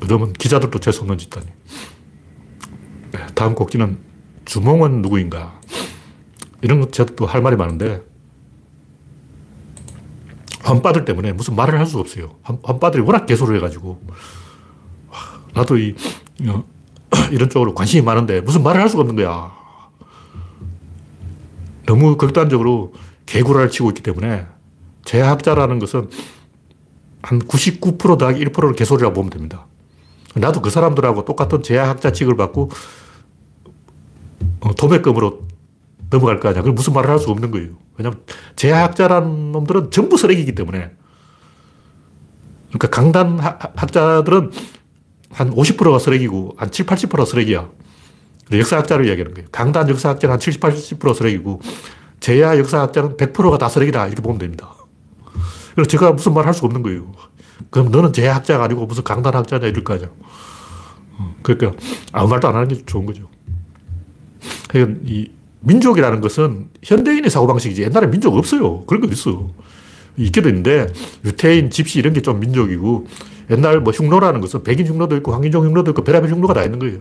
[0.00, 1.46] 그러면 기자들도 재수없는 집단이.
[3.32, 3.98] 네, 다음 곡지는
[4.44, 5.58] 주몽은 누구인가?
[6.60, 8.02] 이런 것 저도 할 말이 많은데
[10.60, 12.36] 환빠들 때문에 무슨 말을 할 수가 없어요.
[12.42, 14.00] 환 빠들이 워낙 개소를 해가지고
[15.54, 15.96] 나도 이
[16.46, 16.64] 어,
[17.32, 19.50] 이런 쪽으로 관심이 많은데 무슨 말을 할 수가 없는 거야.
[21.86, 22.92] 너무 극단적으로
[23.26, 24.46] 개구라를 치고 있기 때문에
[25.04, 26.08] 제학자라는 것은
[27.22, 29.66] 한 99% 더하기 1%를 개소리라고 보면 됩니다.
[30.34, 32.70] 나도 그 사람들하고 똑같은 제학자 취급을 받고 어,
[34.76, 35.46] 도매금으로
[36.10, 36.62] 넘어갈 거 아니야.
[36.62, 37.70] 그럼 무슨 말을 할 수 없는 거예요.
[37.96, 38.20] 왜냐면
[38.56, 40.90] 제학자라는 놈들은 전부 쓰레기이기 때문에.
[42.68, 43.38] 그러니까 강단
[43.76, 44.50] 학자들은
[45.30, 47.68] 한 50%가 쓰레기고 한 7, 80%가 쓰레기야.
[48.52, 49.48] 역사학자를 이야기하는 거예요.
[49.50, 51.60] 강단 역사학자는 한 70, 80% 쓰레기고
[52.20, 54.06] 제야 역사학자는 100%가 다 쓰레기다.
[54.06, 54.74] 이렇게 보면 됩니다.
[55.74, 57.12] 그래서 제가 무슨 말 할 수가 없는 거예요.
[57.70, 60.08] 그럼 너는 제학자가 아니고 무슨 강단학자냐 이럴 거 아니야.
[61.18, 61.72] 어, 그러니까
[62.12, 63.30] 아무 말도 안 하는 게 좋은 거죠.
[64.68, 68.84] 그러니까 이 민족이라는 것은 현대인의 사고방식이지 옛날에 민족 없어요.
[68.86, 69.50] 그런 거 있어.
[70.16, 70.92] 있기도 있는데
[71.24, 73.06] 유태인, 집시 이런 게 좀 민족이고
[73.50, 76.98] 옛날 뭐 흉노라는 것은 백인 흉노도 있고 황인종 흉노도 있고 별의별 흉노가 다 있는 거예요.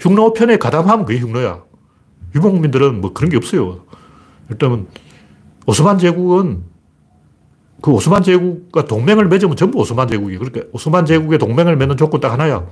[0.00, 1.62] 흉노 편에 가담하면 그게 흉노야.
[2.34, 3.84] 유목민들은 뭐 그런 게 없어요.
[4.50, 4.86] 일단은
[5.66, 6.62] 오스만 제국은
[7.82, 12.32] 그 오스만 제국과 동맹을 맺으면 전부 오스만 제국이 그러니까 오스만 제국의 동맹을 맺는 조건 딱
[12.32, 12.66] 하나야.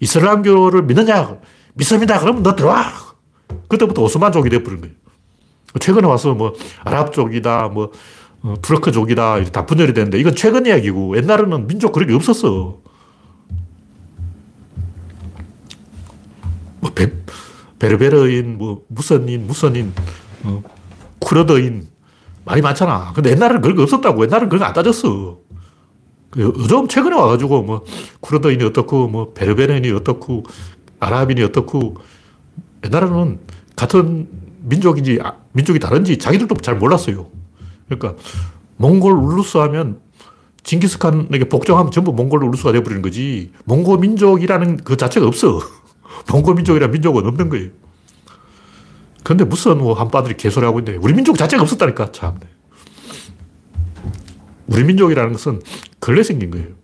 [0.00, 1.38] 이슬람교를 믿느냐?
[1.74, 2.18] 믿습니다.
[2.20, 2.84] 그러면 너 들어와.
[3.68, 4.94] 그때부터 오스만족이 돼버린 거예요.
[5.80, 7.90] 최근에 와서 뭐 아랍족이다, 뭐
[8.42, 12.78] 어, 투르크족이다, 다 분열이 되는데 이건 최근 이야기고 옛날에는 민족 그런 게 없었어.
[16.80, 17.12] 뭐 베,
[17.78, 19.92] 베르베르인, 뭐 무선인, 무선인,
[20.44, 20.62] 어,
[21.20, 21.88] 쿠르드인
[22.44, 23.12] 많이 많잖아.
[23.14, 24.22] 근데 옛날에는 그런 거 없었다고.
[24.24, 25.38] 옛날에는 그런 거 안 따졌어.
[26.30, 27.84] 그 요즘 최근에 와가지고 뭐
[28.20, 30.42] 쿠르드인이 어떻고 뭐 베르베르인이 어떻고
[31.04, 31.96] 아랍인이 어떻고
[32.84, 33.38] 옛날에는
[33.76, 34.28] 같은
[34.60, 37.28] 민족인지 아, 민족이 다른지 자기들도 잘 몰랐어요.
[37.88, 38.20] 그러니까
[38.76, 40.00] 몽골 울루스 하면
[40.62, 43.52] 징기스칸에게 복종하면 전부 몽골 울루스가 되어버리는 거지.
[43.64, 45.60] 몽고 민족이라는 그 자체가 없어.
[46.30, 47.70] 몽고 민족이라는 민족은 없는 거예요.
[49.22, 52.38] 근데 무슨 뭐 한바들이 개소리하고 있는데 우리 민족 자체가 없었다니까 참.
[54.66, 55.60] 우리 민족이라는 것은
[55.98, 56.83] 근래 생긴 거예요.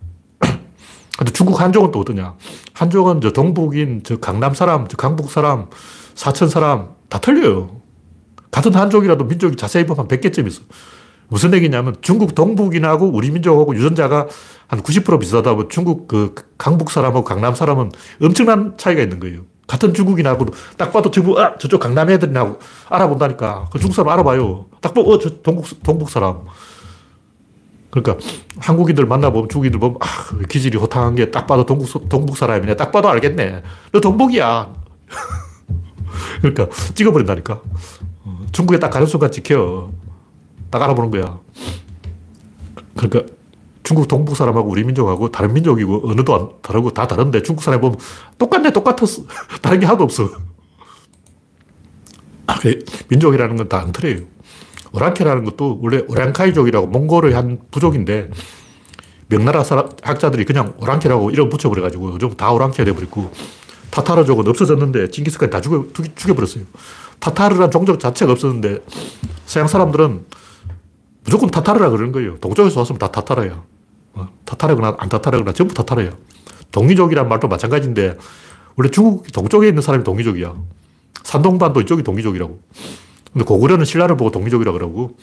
[1.21, 2.33] 근데 중국 한족은 또 어떠냐?
[2.73, 5.67] 한족은 저 동북인, 저 강남 사람, 저 강북 사람,
[6.15, 7.79] 사천 사람 다 틀려요.
[8.49, 10.63] 같은 한족이라도 민족이 자세히 보면 100개쯤 있어.
[11.27, 14.29] 무슨 얘기냐면 중국 동북인하고 우리 민족하고 유전자가
[14.65, 19.41] 한 90% 비슷하다 보 중국 그 강북 사람하고 강남 사람은 엄청난 차이가 있는 거예요.
[19.67, 22.57] 같은 중국인하고도 딱 봐도 저쪽, 아, 저쪽 강남 애들이라고
[22.89, 23.69] 알아본다니까.
[23.71, 24.65] 그 중국 사람 알아봐요.
[24.81, 26.45] 딱 보고, 어, 저 동북, 동북 사람.
[27.91, 28.17] 그러니까
[28.57, 30.05] 한국인들 만나보면 중국인들 보면 아,
[30.47, 32.75] 기질이 호탕한 게 딱 봐도 동북, 동북 사람이네.
[32.75, 33.61] 딱 봐도 알겠네.
[33.91, 34.73] 너 동북이야.
[36.41, 37.61] 그러니까 찍어버린다니까.
[38.23, 39.91] 어, 중국에 딱 가는 순간 찍혀.
[40.69, 41.39] 딱 알아보는 거야.
[42.95, 43.33] 그러니까
[43.83, 47.97] 중국 동북 사람하고 우리 민족하고 다른 민족이고 언어도 다르고 다 다른데 중국 사람 보면
[48.37, 49.23] 똑같네, 똑같았어.
[49.61, 50.29] 다른 게 하나도 없어.
[52.47, 52.55] 아,
[53.09, 54.21] 민족이라는 건 다 엉터리예요.
[54.93, 58.29] 오랑캐라는 것도 원래 오랑카이족이라고 몽골의 한 부족인데
[59.27, 63.31] 명나라 사람, 학자들이 그냥 오랑캐라고 이름 붙여버려가지고 요즘 다 오랑캐가 돼버렸고
[63.91, 66.63] 타타르족은 없어졌는데 징기스칸이 다 죽여, 죽여버렸어요.
[67.19, 68.79] 타타르란 종족 자체가 없었는데
[69.45, 70.25] 서양 사람들은
[71.23, 72.37] 무조건 타타르라 그러는 거예요.
[72.37, 73.63] 동쪽에서 왔으면 다 타타르야.
[74.13, 76.11] 어, 타타르거나 안 타타르거나 전부 타타르야.
[76.71, 78.17] 동이족이란 말도 마찬가지인데
[78.75, 80.55] 원래 중국 동쪽에 있는 사람이 동이족이야.
[81.23, 82.59] 산동반도 이쪽이 동이족이라고.
[83.33, 85.15] 근데 고구려는 신라를 보고 동이족이라 그러고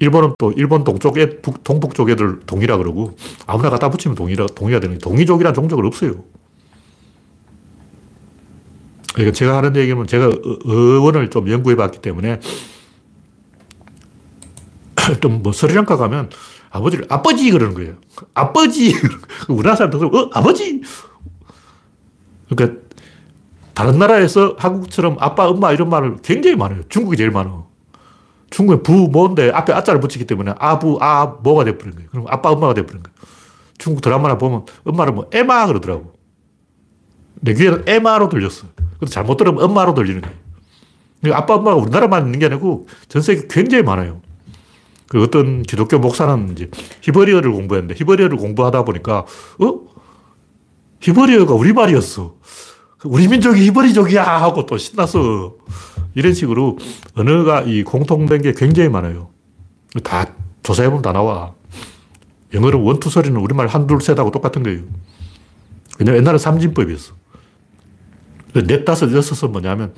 [0.00, 4.46] 일본은 또 일본 동쪽 애, 북, 동북 쪽 애들 동이라 그러고 아무나 갖다 붙이면 동이라,
[4.46, 6.24] 동이가 되는 동이족이란 종족은 없어요.
[9.14, 10.30] 그러니까 제가 하는 얘기는 제가
[10.66, 12.40] 어원을 좀 연구해 봤기 때문에
[15.20, 16.30] 좀 뭐 스리랑카 가면
[16.70, 17.96] 아버지를 아버지 그러는 거예요.
[18.34, 18.94] 아버지.
[19.48, 20.82] 우리나라 사람들 어 아버지.
[22.48, 22.80] 그러니까
[23.78, 26.82] 다른 나라에서 한국처럼 아빠, 엄마 이런 말을 굉장히 많아요.
[26.88, 27.64] 중국이 제일 많아.
[28.50, 32.10] 중국에 부, 뭐인데 앞에 아자를 붙이기 때문에 아부, 아, 뭐가 돼버린 거예요.
[32.10, 33.14] 그럼 아빠, 엄마가 돼버린 거예요.
[33.78, 36.12] 중국 드라마나 보면 엄마를 뭐 에마 그러더라고.
[37.36, 38.66] 내 귀에는 에마로 들렸어.
[38.98, 41.36] 근데 잘못 들으면 엄마로 들리는 거예요.
[41.36, 44.20] 아빠, 엄마가 우리나라만 있는 게 아니고 전 세계 굉장히 많아요.
[45.06, 46.68] 그 어떤 기독교 목사는 이제
[47.02, 49.24] 히브리어를 공부했는데 히브리어를 공부하다 보니까
[49.60, 49.80] 어?
[50.98, 52.34] 히브리어가 우리말이었어.
[53.04, 55.54] 우리 민족이 히브리족이야 하고 또 신났어.
[56.14, 56.78] 이런 식으로
[57.14, 59.30] 언어가 이 공통된 게 굉장히 많아요.
[60.02, 61.54] 다 조사해보면 다 나와.
[62.52, 64.82] 영어는 원투 소리는 우리말 한둘 셋하고 똑같은 거예요.
[65.98, 67.14] 왜냐면 옛날에 삼진법이었어.
[68.66, 69.94] 넷, 다섯, 여섯은 뭐냐면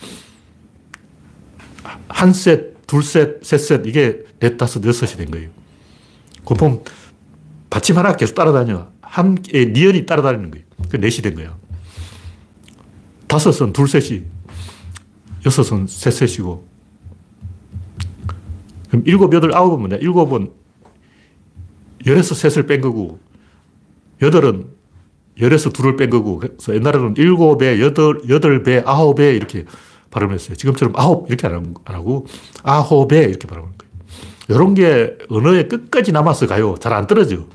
[2.09, 5.51] 한 셋, 둘 셋, 셋 셋, 이게 넷, 다섯, 여섯이 된 거예요.
[6.45, 6.83] 그럼
[7.71, 8.89] 받침 하나 계속 따라다녀.
[9.01, 10.67] 한 개의 니은이 따라다니는 거예요.
[10.91, 11.57] 그 넷이 된 거야.
[13.31, 14.25] 다섯은 둘 셋이,
[15.47, 16.69] 여섯은 셋 셋이고.
[18.89, 19.97] 그럼 일곱, 여덟, 아홉은 뭐냐?
[19.97, 20.51] 일곱은
[22.07, 23.21] 열에서 셋을 뺀 거고,
[24.21, 24.67] 여덟은
[25.41, 29.65] 열에서 둘을 뺀 거고, 그래서 옛날에는 일곱에 여덟, 여덟 배, 아홉 배 이렇게
[30.11, 30.57] 발음했어요.
[30.57, 32.27] 지금처럼 아홉 이렇게 안 하고,
[32.65, 33.91] 아홉에 이렇게 발음하는 거예요.
[34.49, 36.75] 이런 게 언어에 끝까지 남아서 가요.
[36.81, 37.47] 잘 안 떨어져.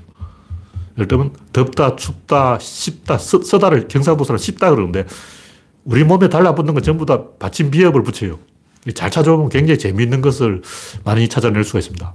[0.98, 5.06] 예를 들면 덥다, 춥다, 씹다, 써, 다를 경상도사람 씹다 그러는데
[5.86, 8.40] 우리 몸에 달라붙는 건 전부 다 받침 비읍을 붙여요.
[8.94, 10.62] 잘 찾아보면 굉장히 재미있는 것을
[11.04, 12.14] 많이 찾아낼 수가 있습니다.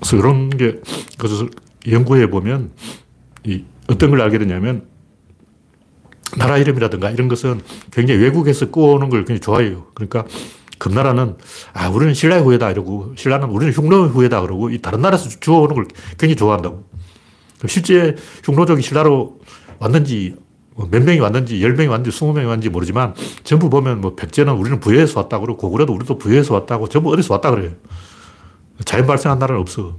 [0.00, 0.80] 그래서 이런 게,
[1.16, 1.50] 그것을
[1.88, 2.70] 연구해 보면,
[3.44, 4.86] 이 어떤 걸 알게 되냐면,
[6.36, 9.86] 나라 이름이라든가 이런 것은 굉장히 외국에서 꾸어오는 걸 굉장히 좋아해요.
[9.94, 10.24] 그러니까
[10.78, 11.36] 금나라는
[11.72, 15.86] 아 우리는 신라의 후예다 이러고 신라는 우리는 흉노의 후예다 그러고 이 다른 나라에서 주워오는 걸
[16.10, 16.89] 굉장히 좋아한다고.
[17.68, 19.38] 실제 흉노족이 신라로
[19.78, 20.36] 왔는지
[20.76, 24.80] 뭐몇 명이 왔는지 열 명이 왔는지 스무 명이 왔는지 모르지만 전부 보면 뭐 백제는 우리는
[24.80, 27.72] 부여에서 왔다 그러고 고구려도 우리도 부여에서 왔다고 전부 어디서 왔다 그래요.
[28.84, 29.96] 자연 발생한 나라는 없어.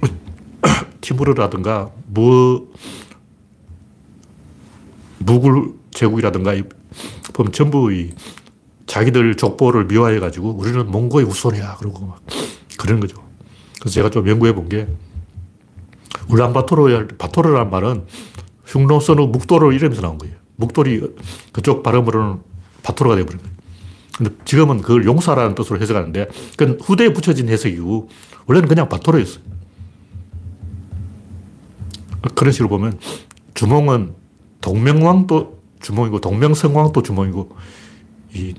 [1.02, 2.68] 티무르라든가 무
[5.18, 6.54] 무굴 제국이라든가
[7.34, 8.12] 보면 전부 이
[8.86, 11.76] 자기들 족보를 미화해가지고 우리는 몽고의 후손이야.
[11.78, 12.22] 그러고 막
[12.76, 13.22] 그런 거죠.
[13.80, 14.86] 그래서 제가 좀 연구해 본 게
[16.28, 18.04] 울란바토르, 바토르라는 말은
[18.66, 20.34] 흉노선우 묵도르 이름에서 나온 거예요.
[20.56, 21.14] 묵돌이
[21.52, 22.40] 그쪽 발음으로는
[22.82, 23.56] 바토르가 되어버린 거예요.
[24.16, 28.08] 근데 지금은 그걸 용사라는 뜻으로 해석하는데 그건 후대에 붙여진 해석이고
[28.46, 29.44] 원래는 그냥 바토르였어요.
[32.34, 32.98] 그런 식으로 보면
[33.54, 34.14] 주몽은
[34.62, 37.56] 동명왕도 주몽이고 동명성왕도 주몽이고
[38.34, 38.54] 이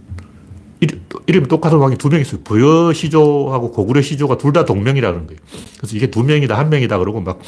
[0.80, 2.42] 이름이 똑같은 왕이 두 명 있어요.
[2.44, 5.40] 부여 시조하고 고구려 시조가 둘 다 동명이라는 거예요.
[5.78, 7.40] 그래서 이게 두 명이다, 한 명이다 그러고 막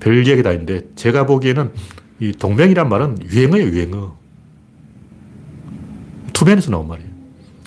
[0.00, 1.72] 별 얘기 다 있는데 제가 보기에는
[2.20, 4.18] 이 동명이란 말은 유행어예요, 유행어.
[6.34, 7.08] 투맨에서 나온 말이에요.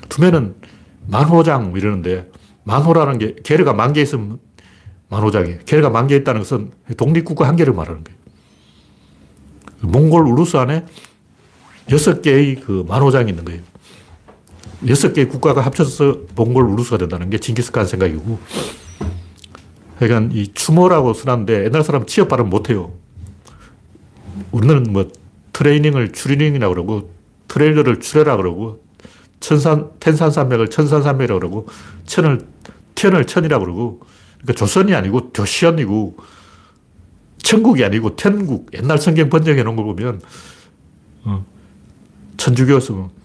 [0.10, 0.56] 투맨은
[1.08, 2.30] 만호장 이러는데
[2.64, 4.38] 만호라는 게 게르가 만 개 있으면
[5.10, 5.60] 만호장이에요.
[5.66, 8.18] 게르가 만 개 있다는 것은 독립국가 한 개를 말하는 거예요.
[9.82, 10.86] 몽골 우루스 안에
[11.92, 13.62] 여섯 개의 그 만호장이 있는 거예요.
[14.88, 18.40] 여섯 개의 국가가 합쳐서 몽골 우루스가 된다는 게 징기스칸 생각이고.
[19.98, 22.94] 그러니까 이 추모라고 쓰는데 옛날 사람 취업 발음 못해요.
[24.52, 25.10] 우리는 뭐
[25.54, 27.14] 트레이닝을 추리닝이라고 그러고
[27.48, 28.84] 트레일러를 추레라 그러고
[29.40, 31.68] 천산, 텐산산맥을 천산산맥이라고 그러고
[32.06, 32.46] 천을,
[32.94, 34.02] 천을 천이라고 그러고
[34.38, 36.18] 그러니까 조선이 아니고 조시언이고
[37.40, 38.70] 천국이 아니고 텐국.
[38.74, 40.22] 옛날 성경 번역해 놓은 걸 보면
[41.24, 41.46] 어,
[42.38, 43.17] 천주교였으면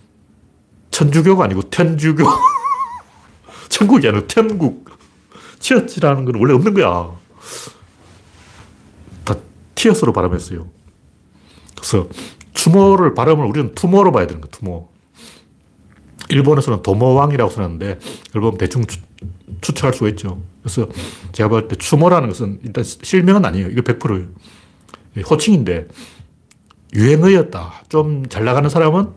[0.92, 2.24] 천주교가 아니고 텐주교.
[3.68, 4.88] 천국이 아니고 텐국.
[5.58, 7.10] 치어치라는 건 원래 없는 거야.
[9.24, 9.34] 다
[9.74, 10.68] 티어스로 발음했어요.
[11.76, 12.08] 그래서
[12.54, 14.88] 추모를 발음을 우리는 투모로 봐야 되는 거야, 투모.
[16.28, 17.98] 일본에서는 도모왕이라고 쓰는데,
[18.32, 19.00] 보면 대충 추,
[19.60, 20.42] 추측할 수가 있죠.
[20.62, 20.88] 그래서
[21.32, 23.68] 제가 볼 때 추모라는 것은 일단 실명은 아니에요.
[23.68, 24.28] 이거 100%예요.
[25.28, 25.88] 호칭인데,
[26.94, 27.84] 유행어였다.
[27.88, 29.08] 좀 잘 나가는 사람은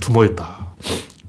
[0.00, 0.63] 투모였다.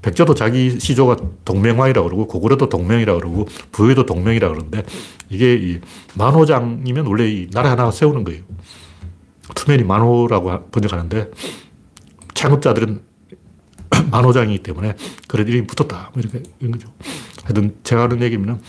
[0.06, 4.84] 백제도 자기 시조가 동명왕이라고 그러고, 고구려도 동명이라고 그러고, 부여도 동명이라고 그러는데,
[5.28, 5.80] 이게 이
[6.14, 8.44] 만호장이면 원래 이 나라 하나 세우는 거예요.
[9.56, 11.32] 투맨이 만호라고 번역하는데,
[12.34, 13.00] 창업자들은
[14.12, 14.94] 만호장이기 때문에
[15.26, 16.12] 그런 이름이 붙었다.
[16.14, 16.88] 뭐 이렇게, 이런 거죠.
[17.42, 18.60] 하여튼 제가 하는 얘기면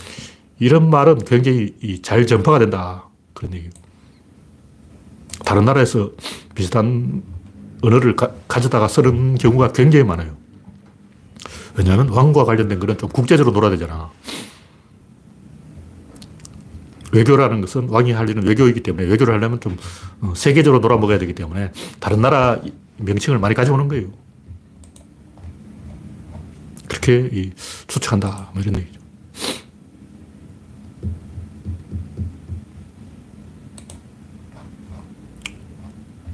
[0.59, 3.09] 이런 말은 굉장히 잘 전파가 된다.
[3.33, 3.69] 그런 얘기
[5.45, 6.11] 다른 나라에서
[6.55, 7.21] 비슷한
[7.83, 10.36] 언어를 가, 져다가 쓰는 경우가 굉장히 많아요.
[11.77, 14.11] 왜냐하면 왕과 관련된 거는 좀 국제적으로 놀아야 되잖아.
[17.13, 19.77] 외교라는 것은 왕이 할 일은 외교이기 때문에 외교를 하려면 좀
[20.21, 22.59] 어, 세계적으로 놀아먹어야 되기 때문에 다른 나라
[22.97, 24.09] 명칭을 많이 가져오는 거예요.
[26.87, 27.51] 그렇게
[27.87, 28.49] 추측한다.
[28.53, 28.99] 뭐 이런 얘기죠.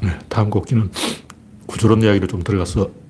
[0.01, 0.89] 네, 다음 곡기는
[1.67, 3.02] 구조론 이야기를 좀 들어가서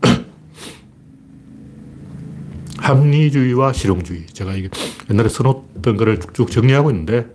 [2.84, 4.26] 합리주의와 실용주의.
[4.28, 4.70] 제가 이게
[5.10, 7.32] 옛날에 써놓던 거를 쭉 정리하고 있는데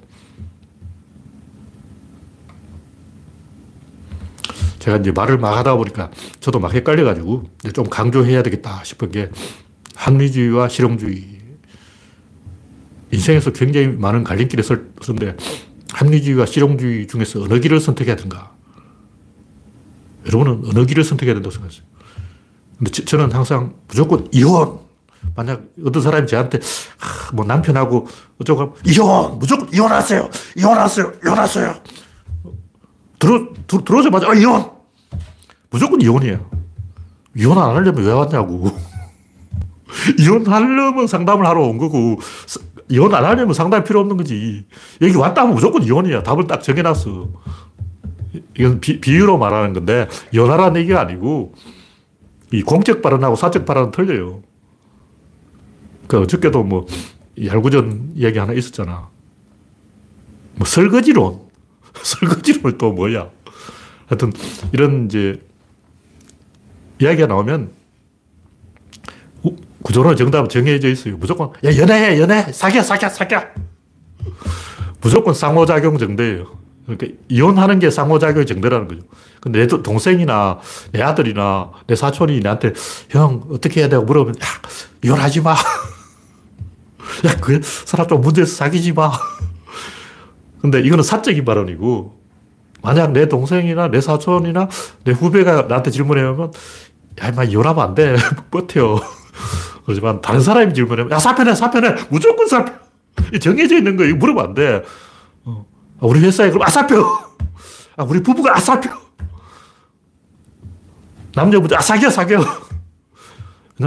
[4.78, 9.30] 제가 이제 말을 막 하다 보니까 저도 막 헷갈려가지고 좀 강조해야 되겠다 싶은 게
[9.96, 11.38] 합리주의와 실용주의.
[13.10, 15.34] 인생에서 굉장히 많은 갈림길에 설는데
[15.92, 18.54] 합리주의와 실용주의 중에서 어느 길을 선택해야 되는가?
[20.26, 21.82] 여러분은 어느 길을 선택해야 된다고 생각하세요?
[22.76, 24.87] 근데 저는 항상 무조건 이혼!
[25.38, 28.08] 만약 어떤 사람이 저한테 아, 뭐 남편하고
[28.40, 29.38] 어쩌고 이혼!
[29.38, 30.28] 무조건 이혼하세요!
[30.56, 31.12] 이혼하세요!
[31.24, 31.74] 이혼하세요!
[33.20, 34.68] 들어, 들, 들어오자마자 아, 이혼!
[35.70, 36.50] 무조건 이혼이에요.
[37.36, 38.68] 이혼 안 하려면 왜 왔냐고.
[40.18, 42.18] 이혼하려면 상담을 하러 온 거고,
[42.88, 44.66] 이혼 안 하려면 상담 필요 없는 거지.
[45.00, 46.24] 여기 왔다 하면 무조건 이혼이야.
[46.24, 47.28] 답을 딱 정해놨어.
[48.58, 51.54] 이건 비, 비유로 말하는 건데, 이혼하라는 얘기가 아니고,
[52.52, 54.42] 이 공적 발언하고 사적 발언은 틀려요.
[56.08, 56.86] 그 어저께도 뭐,
[57.44, 59.08] 얄구전 이야기 하나 있었잖아.
[60.56, 61.40] 뭐 설거지론.
[62.02, 63.30] 설거지론 또 뭐야.
[64.06, 64.32] 하여튼,
[64.72, 65.40] 이런 이제,
[67.00, 67.70] 이야기가 나오면,
[69.82, 71.16] 구조론 정답은 정해져 있어요.
[71.18, 73.42] 무조건, 야, 연애해, 연애, 사귀어, 사귀어, 사귀어.
[75.00, 76.58] 무조건 상호작용 정대예요.
[76.86, 79.02] 그러니까 이혼하는 게 상호작용의 정대라는 거죠.
[79.40, 80.58] 근데 내 동생이나
[80.90, 82.72] 내 아들이나 내 사촌이 나한테
[83.10, 84.46] 형, 어떻게 해야 되고 물어보면, 야,
[85.04, 85.54] 이혼하지 마.
[87.26, 89.12] 야, 그 사람 좀 문제에서 사귀지 마.
[90.60, 92.18] 근데 이거는 사적인 발언이고,
[92.82, 94.68] 만약 내 동생이나 내 사촌이나
[95.04, 96.52] 내 후배가 나한테 질문해오면,
[97.22, 98.16] 야, 임마, 이혼하면 안 돼.
[98.50, 99.00] 버텨.
[99.84, 101.94] 그렇지만 다른 사람이 질문하면, 야, 사표내, 사표내.
[102.10, 102.72] 무조건 사표.
[103.40, 104.82] 정해져 있는 거, 이거 물으면 안 돼.
[105.44, 105.66] 어.
[106.00, 107.04] 아, 우리 회사에 그럼 아사표.
[107.96, 108.90] 아, 우리 부부가 아사표.
[111.34, 112.67] 남자분들 아사겨, 사겨.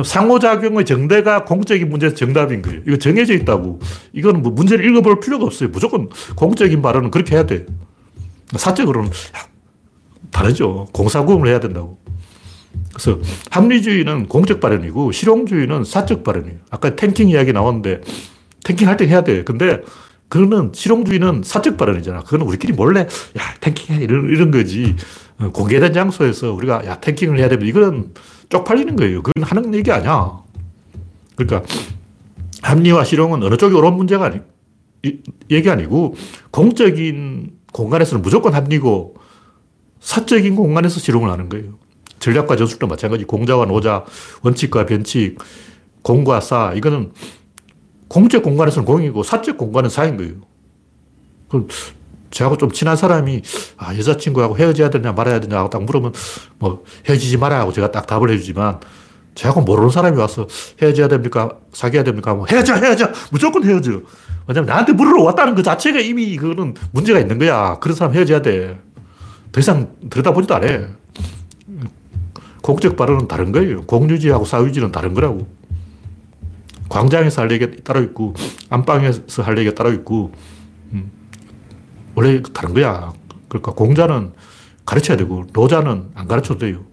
[0.04, 2.82] 상호작용의 정대가 공적인 문제에서 정답인 거예요.
[2.88, 3.80] 이거 정해져 있다고.
[4.14, 5.70] 이거는 뭐 문제를 읽어볼 필요가 없어요.
[5.70, 7.66] 무조건 공적인 발언은 그렇게 해야 돼.
[8.56, 9.12] 사적으로는
[10.32, 10.88] 다르죠.
[10.94, 12.00] 공사구분을 해야 된다고.
[12.94, 16.58] 그래서 합리주의는 공적 발언이고 실용주의는 사적 발언이에요.
[16.70, 18.02] 아까 탱킹 이야기 나왔는데
[18.64, 19.44] 탱킹 할 때 해야 돼.
[19.44, 19.82] 근데
[20.30, 22.24] 그거는 실용주의는 사적 발언이잖아.
[22.24, 24.96] 그거는 우리끼리 몰래 야 탱킹해 이런, 이런 거지.
[25.40, 28.14] 어, 공개된 장소에서 우리가 야 탱킹을 해야 되면 이거는
[28.52, 29.24] 쪽팔리는 거예요.
[29.24, 30.40] 그건 하는 얘기 아니야.
[31.36, 31.68] 그러니까
[32.62, 34.42] 합리와 실용은 어느 쪽이 옳은 문제가 아니,
[35.50, 36.16] 얘기 아니고
[36.52, 39.16] 공적인 공간에서는 무조건 합리고
[40.02, 41.80] 사적인 공간에서 실용을 하는 거예요.
[42.20, 43.24] 전략과 전술도 마찬가지.
[43.24, 44.06] 공자와 노자,
[44.44, 45.40] 원칙과 변칙,
[46.04, 46.74] 공과 사.
[46.76, 47.14] 이거는
[48.08, 50.34] 공적 공간에서는 공이고 사적 공간은 사인 거예요.
[51.48, 51.68] 그럼
[52.32, 53.42] 저하고 좀 친한 사람이
[53.78, 56.14] 아, 여자친구하고 헤어져야 되냐 말아야 되냐 딱 물으면
[56.58, 58.80] 뭐 헤어지지 말아 하고 제가 딱 답을 해주지만
[59.36, 60.48] 저하고 모르는 사람이 와서
[60.82, 61.52] 헤어져야 됩니까?
[61.74, 62.34] 사귀어야 됩니까?
[62.34, 63.10] 뭐 헤어져, 헤어져!
[63.32, 64.02] 무조건 헤어져.
[64.48, 67.80] 왜냐면 나한테 물으러 왔다는 그 자체가 이미 그거는 문제가 있는 거야.
[67.80, 68.80] 그런 사람 헤어져야 돼.
[69.52, 70.88] 더 이상 들여다보지도 않아.
[72.62, 73.84] 공적 발언은 다른 거예요.
[73.84, 75.48] 공유지하고 사유지는 다른 거라고.
[76.90, 78.34] 광장에서 할 얘기가 따로 있고,
[78.70, 80.34] 안방에서 할 얘기가 따로 있고,
[80.92, 81.10] 음,
[82.22, 83.14] 원래 다른 거야.
[83.50, 84.34] 그러니까 공자는
[84.86, 86.84] 가르쳐야 되고, 노자는 안 가르쳐도 돼요.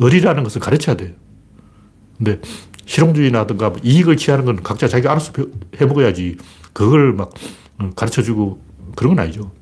[0.00, 1.12] 의리라는 것은 가르쳐야 돼요.
[2.18, 2.40] 근데
[2.84, 5.32] 실용주의나든가 뭐 이익을 취하는 건 각자 자기가 알아서
[5.76, 6.38] 해먹어야지.
[6.72, 7.30] 그걸 막
[7.78, 8.60] 어, 가르쳐 주고
[8.96, 9.52] 그런 건 아니죠.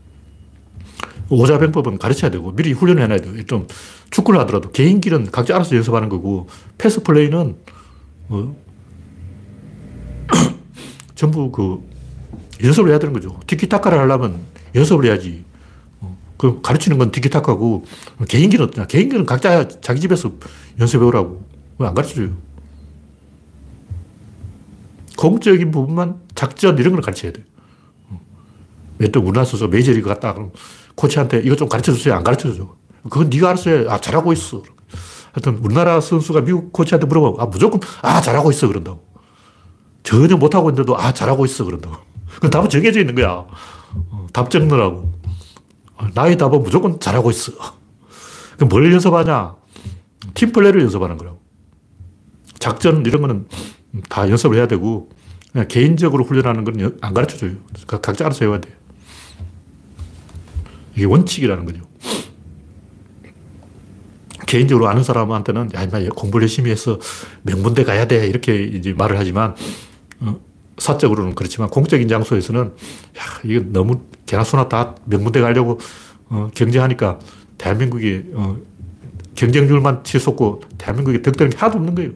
[1.29, 3.45] 오자병법은 가르쳐야 되고 미리 훈련을 해놔야 돼요.
[3.45, 3.69] 좀
[4.11, 7.57] 축구를 하더라도 개인기는 각자 알아서 연습하는 거고 패스 플레이는
[8.29, 8.57] 뭐
[11.15, 11.87] 전부 그
[12.65, 13.39] 연습을 해야 되는 거죠.
[13.47, 14.41] 티키타카를 하려면
[14.75, 15.45] 연습을 해야지.
[16.01, 17.85] 어, 그 가르치는 건 티키타카고
[18.29, 18.87] 개인기는 어떠냐.
[18.87, 20.33] 개인기는 각자 자기 집에서
[20.79, 21.45] 연습해 오라고.
[21.79, 22.37] 안 가르쳐줘요.
[25.17, 27.45] 공적인 부분만 작전 이런 걸 가르쳐야 돼요.
[28.99, 29.23] 왜또 어.
[29.23, 30.53] 우리나라 선수 메이저리그 갔다 그럼
[30.95, 32.15] 코치한테 이것 좀 가르쳐 주세요.
[32.15, 32.75] 안 가르쳐 줘.
[33.05, 33.87] 그건 네가 알아서 해.
[33.89, 34.63] 아, 잘하고 있어.
[35.33, 38.67] 하여튼 우리나라 선수가 미국 코치한테 물어보면 아, 무조건 아, 잘하고 있어.
[38.69, 39.05] 그런다고.
[40.03, 41.65] 전혀 못하고 있는데도 아, 잘하고 있어.
[41.65, 41.97] 그런다고.
[42.41, 43.47] 그 답은 정해져 있는 거야.
[43.95, 45.13] 어, 답 적느라고.
[45.97, 47.53] 어, 나의 답은 무조건 잘하고 있어.
[48.69, 49.57] 뭘 연습하냐?
[50.35, 51.41] 팀플레이를 연습하는 거라고.
[52.59, 53.49] 작전 이런 거는
[54.09, 55.09] 다 연습을 해야 되고
[55.53, 57.53] 그냥 개인적으로 훈련하는 건 안 가르쳐 줘요.
[57.87, 58.71] 각자 알아서 해야 돼.
[60.95, 61.81] 이게 원칙이라는 거죠.
[64.47, 66.99] 개인적으로 아는 사람한테는 야, 임마 공부를 열심히 해서
[67.43, 68.27] 명문대 가야 돼.
[68.27, 69.55] 이렇게 이제 말을 하지만,
[70.21, 70.41] 어,
[70.81, 75.79] 사적으로는 그렇지만 공적인 장소에서는 야, 이거 너무 개나 소나 다 명문대 가려고
[76.31, 77.19] 어, 경쟁하니까
[77.59, 78.57] 대한민국이 어,
[79.35, 82.11] 경쟁률만 치솟고 대한민국에 득되는 게 하나도 없는 거예요.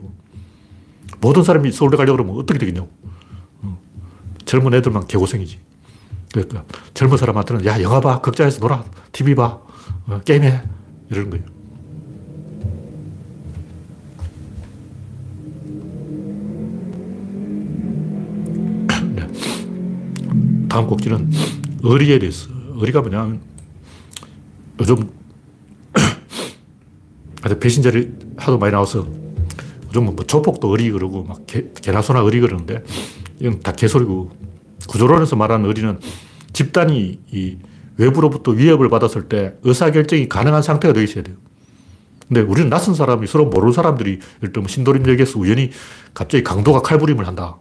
[1.20, 2.88] 모든 사람이 서울대 가려고 그러면 어떻게 되겠냐고.
[3.62, 3.78] 어,
[4.46, 5.58] 젊은 애들만 개고생이지.
[6.32, 8.20] 그러니까 젊은 사람한테는 야, 영화 봐.
[8.20, 8.84] 극장에서 놀아.
[9.12, 9.60] TV 봐.
[10.06, 10.62] 어, 게임해.
[11.10, 11.53] 이러는 거예요.
[20.74, 21.30] 다음 꼭지는
[21.84, 22.50] 의리에 대해서.
[22.74, 23.38] 의리가 뭐냐
[24.80, 25.08] 요즘
[27.60, 29.06] 배신자를 하도 많이 나와서
[29.86, 32.82] 요즘 뭐 조폭도 의리 그러고 막 개, 개나 소나 의리 그러는데
[33.38, 34.32] 이건 다 개소리고
[34.88, 36.00] 구조론에서 말하는 의리는
[36.52, 37.58] 집단이 이
[37.96, 41.36] 외부로부터 위협을 받았을 때 의사결정이 가능한 상태가 되어 있어야 돼요.
[42.26, 45.70] 근데 우리는 낯선 사람이 서로 모르는 사람들이 예를 들면 신도림역에서 우연히
[46.14, 47.58] 갑자기 강도가 칼부림을 한다.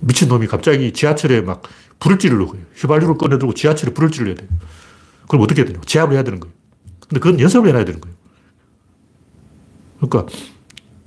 [0.00, 0.06] 어.
[0.06, 1.62] 미친놈이 갑자기 지하철에 막
[1.98, 2.64] 불을 찌르려고 해요.
[2.76, 4.48] 휘발유를 꺼내들고 지하철에 불을 찌르야 돼요.
[5.28, 5.80] 그럼 어떻게 해야 되냐?
[5.84, 6.54] 제압을 해야 되는 거예요.
[7.08, 8.16] 근데 그건 연습을 해놔야 되는 거예요.
[10.00, 10.32] 그러니까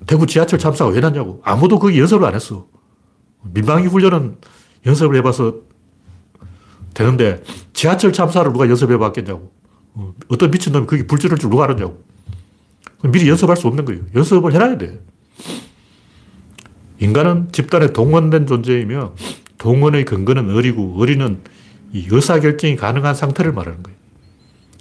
[0.06, 1.42] 대구 지하철 참사가 왜 났냐고.
[1.44, 2.68] 아무도 거기 연습을 안 했어.
[3.42, 4.38] 민방위 훈련은
[4.86, 5.56] 연습을 해봐서
[6.94, 9.52] 되는데 지하철 참사를 누가 연습해 봤겠냐고.
[9.96, 12.04] 어, 어떤 미친놈이 거기 불지를 줄 누가 알았냐고.
[13.04, 14.04] 미리 연습할 수 없는 거예요.
[14.16, 15.00] 연습을 해놔야 돼.
[17.04, 19.14] 인간은 집단에 동원된 존재이며
[19.58, 21.42] 동원의 근거는 의리고 의리는
[21.92, 23.98] 이 의사결정이 가능한 상태를 말하는 거예요.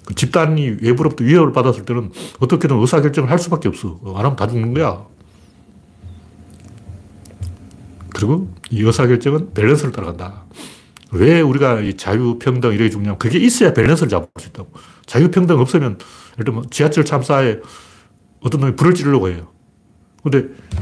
[0.04, 4.00] 그 집단이 외부로부터 위협을 받았을 때는 어떻게든 의사결정을 할 수밖에 없어.
[4.04, 5.04] 안 하면 다 죽는 거야.
[8.10, 10.44] 그리고 이 의사결정은 밸런스를 따라간다.
[11.10, 14.70] 왜 우리가 이 자유평등 이렇게 중요하면 그게 있어야 밸런스를 잡을 수 있다고.
[15.06, 15.98] 자유평등 없으면
[16.34, 17.58] 예를 들면 지하철 참사에
[18.40, 19.51] 어떤 놈이 불을 지르려고 해요.
[20.22, 20.38] 근데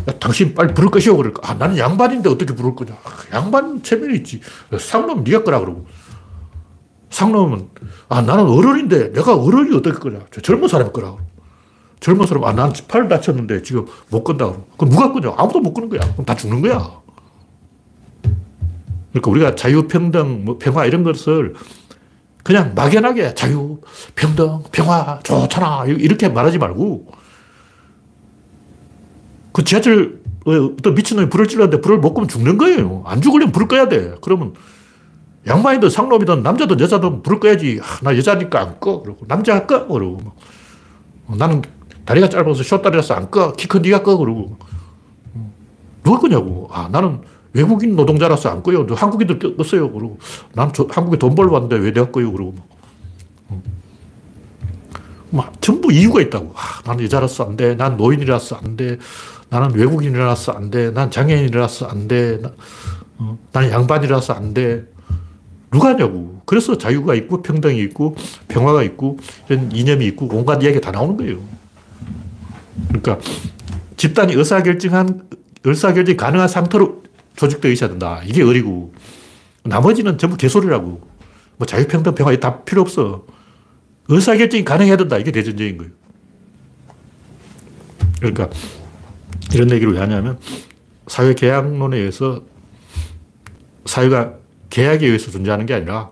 [0.06, 1.50] 야, 당신 빨리 불을 끄시오 그럴까?
[1.50, 2.92] 아, 나는 양반인데 어떻게 불을 끄냐?
[3.02, 4.40] 아, 양반 체면이 있지.
[4.78, 5.86] 상놈 네가 끄라 그러고.
[7.08, 7.70] 상놈은
[8.08, 10.10] 아 나는 어른인데 내가 어른이 어떻게?
[10.30, 11.16] 저 젊은 사람이 끄라.
[12.00, 14.52] 젊은 사람 아난8 다쳤는데 지금 못 끈다.
[14.76, 15.34] 그럼 누가 끄냐?
[15.36, 16.00] 아무도 못 끄는 거야.
[16.12, 17.00] 그럼 다 죽는 거야.
[19.12, 21.54] 그러니까 우리가 자유, 평등, 뭐 평화 이런 것을
[22.44, 23.80] 그냥 막연하게 자유,
[24.14, 27.19] 평등, 평화 좋잖아 이렇게 말하지 말고
[29.52, 33.02] 그 지하철 어떤 미친놈이 불을 찔렀는데 불을 못 끄면 죽는 거예요.
[33.06, 34.14] 안 죽으려면 불을 꺼야 돼.
[34.22, 34.54] 그러면
[35.46, 37.80] 양반이든 상놈이든 남자든 여자든 불을 꺼야지.
[37.82, 39.02] 아, 나 여자니까 안 꺼.
[39.02, 39.86] 그러고 남자가 꺼.
[39.86, 40.18] 그러고
[41.26, 41.62] 어, 나는
[42.04, 43.52] 다리가 짧아서 쇼다리라서 안 꺼.
[43.52, 44.16] 키 큰 네가 꺼.
[44.16, 44.56] 그러고
[45.34, 45.52] 어,
[46.02, 46.68] 누가 끄냐고.
[46.72, 47.20] 아 나는
[47.52, 48.86] 외국인 노동자라서 안 꺼요.
[48.90, 49.92] 한국인들 껐어요.
[49.92, 50.18] 그러고
[50.54, 52.32] 난 저, 한국에 돈 벌러 왔는데 왜 내가 꺼요.
[52.32, 52.54] 그러고
[53.48, 53.62] 어.
[55.30, 56.52] 막 전부 이유가 있다고.
[56.56, 57.74] 아, 나는 여자라서 안 돼.
[57.76, 58.98] 난 노인이라서 안 돼.
[59.50, 60.90] 나는 외국인이라서 안 돼.
[60.92, 62.40] 난 장애인이라서 안 돼.
[62.40, 62.52] 나,
[63.18, 64.84] 어, 양반이라서 안 돼.
[65.72, 66.40] 누가 하냐고.
[66.46, 68.16] 그래서 자유가 있고 평등이 있고
[68.48, 71.38] 평화가 있고 이런 이념이 있고 온갖 이야기가 다 나오는 거예요.
[72.88, 73.18] 그러니까
[73.96, 75.28] 집단이 의사결정한,
[75.64, 77.02] 의사결정이 가능한 상태로
[77.36, 78.22] 조직되어 있어야 된다.
[78.24, 78.92] 이게 의리고.
[79.64, 81.00] 나머지는 전부 개소리라고.
[81.56, 83.26] 뭐 자유평등, 평화 다 필요 없어.
[84.08, 85.18] 의사결정이 가능해야 된다.
[85.18, 85.92] 이게 대전제인 거예요.
[88.18, 88.48] 그러니까
[89.52, 90.38] 이런 얘기를 왜 하냐면
[91.06, 92.42] 사회 계약론에 의해서
[93.84, 94.34] 사회가
[94.70, 96.10] 계약에 의해서 존재하는 게 아니라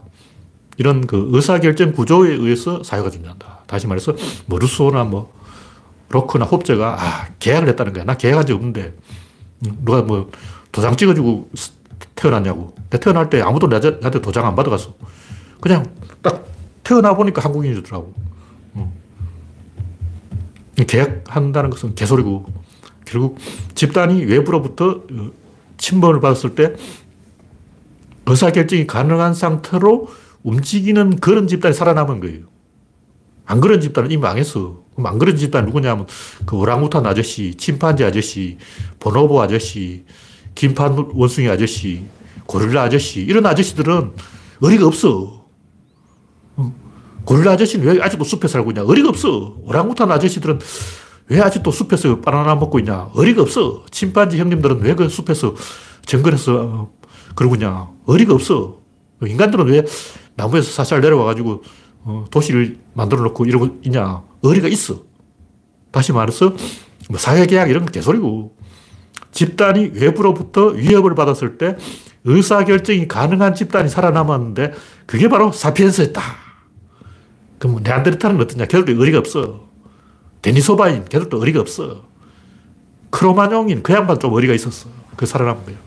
[0.77, 3.61] 이런 그 의사결정 구조에 의해서 사회가 존재한다.
[3.67, 4.15] 다시 말해서
[4.47, 5.33] 뭐 루소나 뭐
[6.11, 8.05] 로크나 홉제가 아, 계약을 했다는 거야.
[8.05, 8.95] 나 계약한 적 없는데
[9.61, 10.31] 누가 뭐
[10.73, 11.51] 도장 찍어주고
[12.15, 12.75] 태어났냐고.
[12.91, 14.95] 내 태어날 때 아무도 나한테 도장 안 받아갔어.
[15.61, 15.85] 그냥
[16.23, 16.47] 딱
[16.83, 18.15] 태어나 보니까 한국인이더라고.
[20.87, 22.47] 계약한다는 것은 개소리고
[23.09, 23.39] 결국
[23.75, 25.31] 집단이 외부로부터 어,
[25.79, 26.75] 침범을 받았을 때
[28.27, 30.09] 의사결정이 가능한 상태로
[30.43, 32.47] 움직이는 그런 집단이 살아남은 거예요.
[33.47, 34.83] 안 그런 집단은 이미 망했어.
[34.95, 36.07] 그럼 안 그런 집단 누구냐면
[36.45, 38.59] 그 오랑우탄 아저씨, 침판지 아저씨,
[39.01, 40.05] 보노보 아저씨,
[40.55, 42.05] 김판 원숭이 아저씨,
[42.45, 44.13] 고릴라 아저씨 이런 아저씨들은
[44.61, 45.47] 의리가 없어.
[47.25, 48.85] 고릴라 아저씨는 왜 아직도 숲에 살고 있냐?
[48.85, 49.57] 어리가 없어.
[49.63, 50.59] 오랑우탄 아저씨들은
[51.31, 53.11] 왜 아직도 숲에서 바나나 먹고 있냐?
[53.15, 53.85] 어리가 없어.
[53.91, 55.55] 침판지 형님들은 왜 그 숲에서
[56.07, 56.91] 정글에서
[57.35, 57.89] 그러고 있냐?
[58.07, 58.79] 어리가 없어.
[59.25, 59.85] 인간들은 왜
[60.37, 61.63] 나무에서 사살 내려와가지고
[62.05, 64.23] 어, 도시를 만들어 놓고 이러고 있냐?
[64.43, 65.03] 어리가 있어.
[65.91, 66.55] 다시 말해서
[67.11, 68.57] 뭐 사회계약 이런 건 개소리고
[69.33, 71.77] 집단이 외부로부터 위협을 받았을 때
[72.25, 74.73] 의사결정이 가능한 집단이 살아남았는데
[75.07, 76.23] 그게 바로 사피엔스였다.
[77.59, 78.67] 그럼 뭐 네안데르탈은 어떠냐?
[78.67, 79.68] 걔들도 의리가 없어.
[80.43, 82.05] 데니소바인, 걔들도 의리가 없어.
[83.11, 84.89] 크로마뇽인 그 양반 좀 의리가 있었어.
[85.17, 85.79] 그 살아남은 거예요.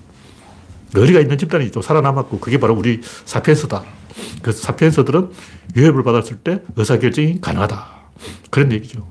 [0.93, 3.83] 의리가 있는 집단이 좀 살아남았고 그게 바로 우리 사피엔스다.
[4.41, 5.31] 그 사피엔스들은
[5.75, 7.87] 위협을 받았을 때 의사결정이 가능하다.
[8.49, 9.07] 그런 얘기죠.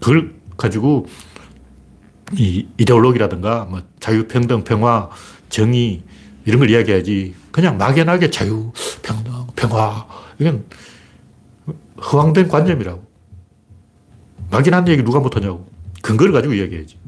[0.00, 1.06] 그걸 가지고
[2.32, 5.10] 이 이데올로기라든가 뭐 자유, 평등, 평화,
[5.48, 6.02] 정의
[6.44, 7.34] 이런 걸 이야기하지.
[7.52, 10.06] 그냥 막연하게 자유, 평등, 평화.
[10.38, 10.64] 이건
[12.00, 13.05] 허황된 관념이라고.
[14.50, 15.68] 막연한 얘기 누가 못하냐고.
[16.02, 16.98] 근거를 가지고 이야기해야지.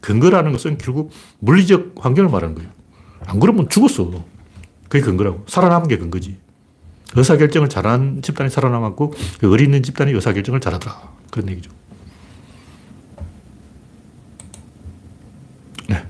[0.00, 2.70] 근거라는 것은 결국 물리적 환경을 말하는 거예요.
[3.24, 4.24] 안 그러면 죽었어.
[4.88, 5.44] 그게 근거라고.
[5.48, 6.36] 살아남은 게 근거지.
[7.14, 11.12] 의사결정을 잘한 집단이 살아남았고, 그 의리 있는 집단이 의사결정을 잘하더라.
[11.30, 11.70] 그런 얘기죠.
[15.88, 16.04] 네.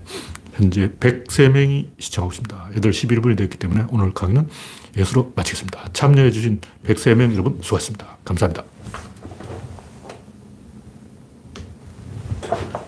[0.55, 2.71] 현재 103명이 시청하고 있습니다.
[2.77, 4.49] 8시 11분이 되었기 때문에 오늘 강의는
[4.97, 5.91] 예수로 마치겠습니다.
[5.93, 8.19] 참여해주신 103명 여러분 수고하셨습니다.
[8.25, 8.65] 감사합니다.
[12.53, 12.82] Thank you.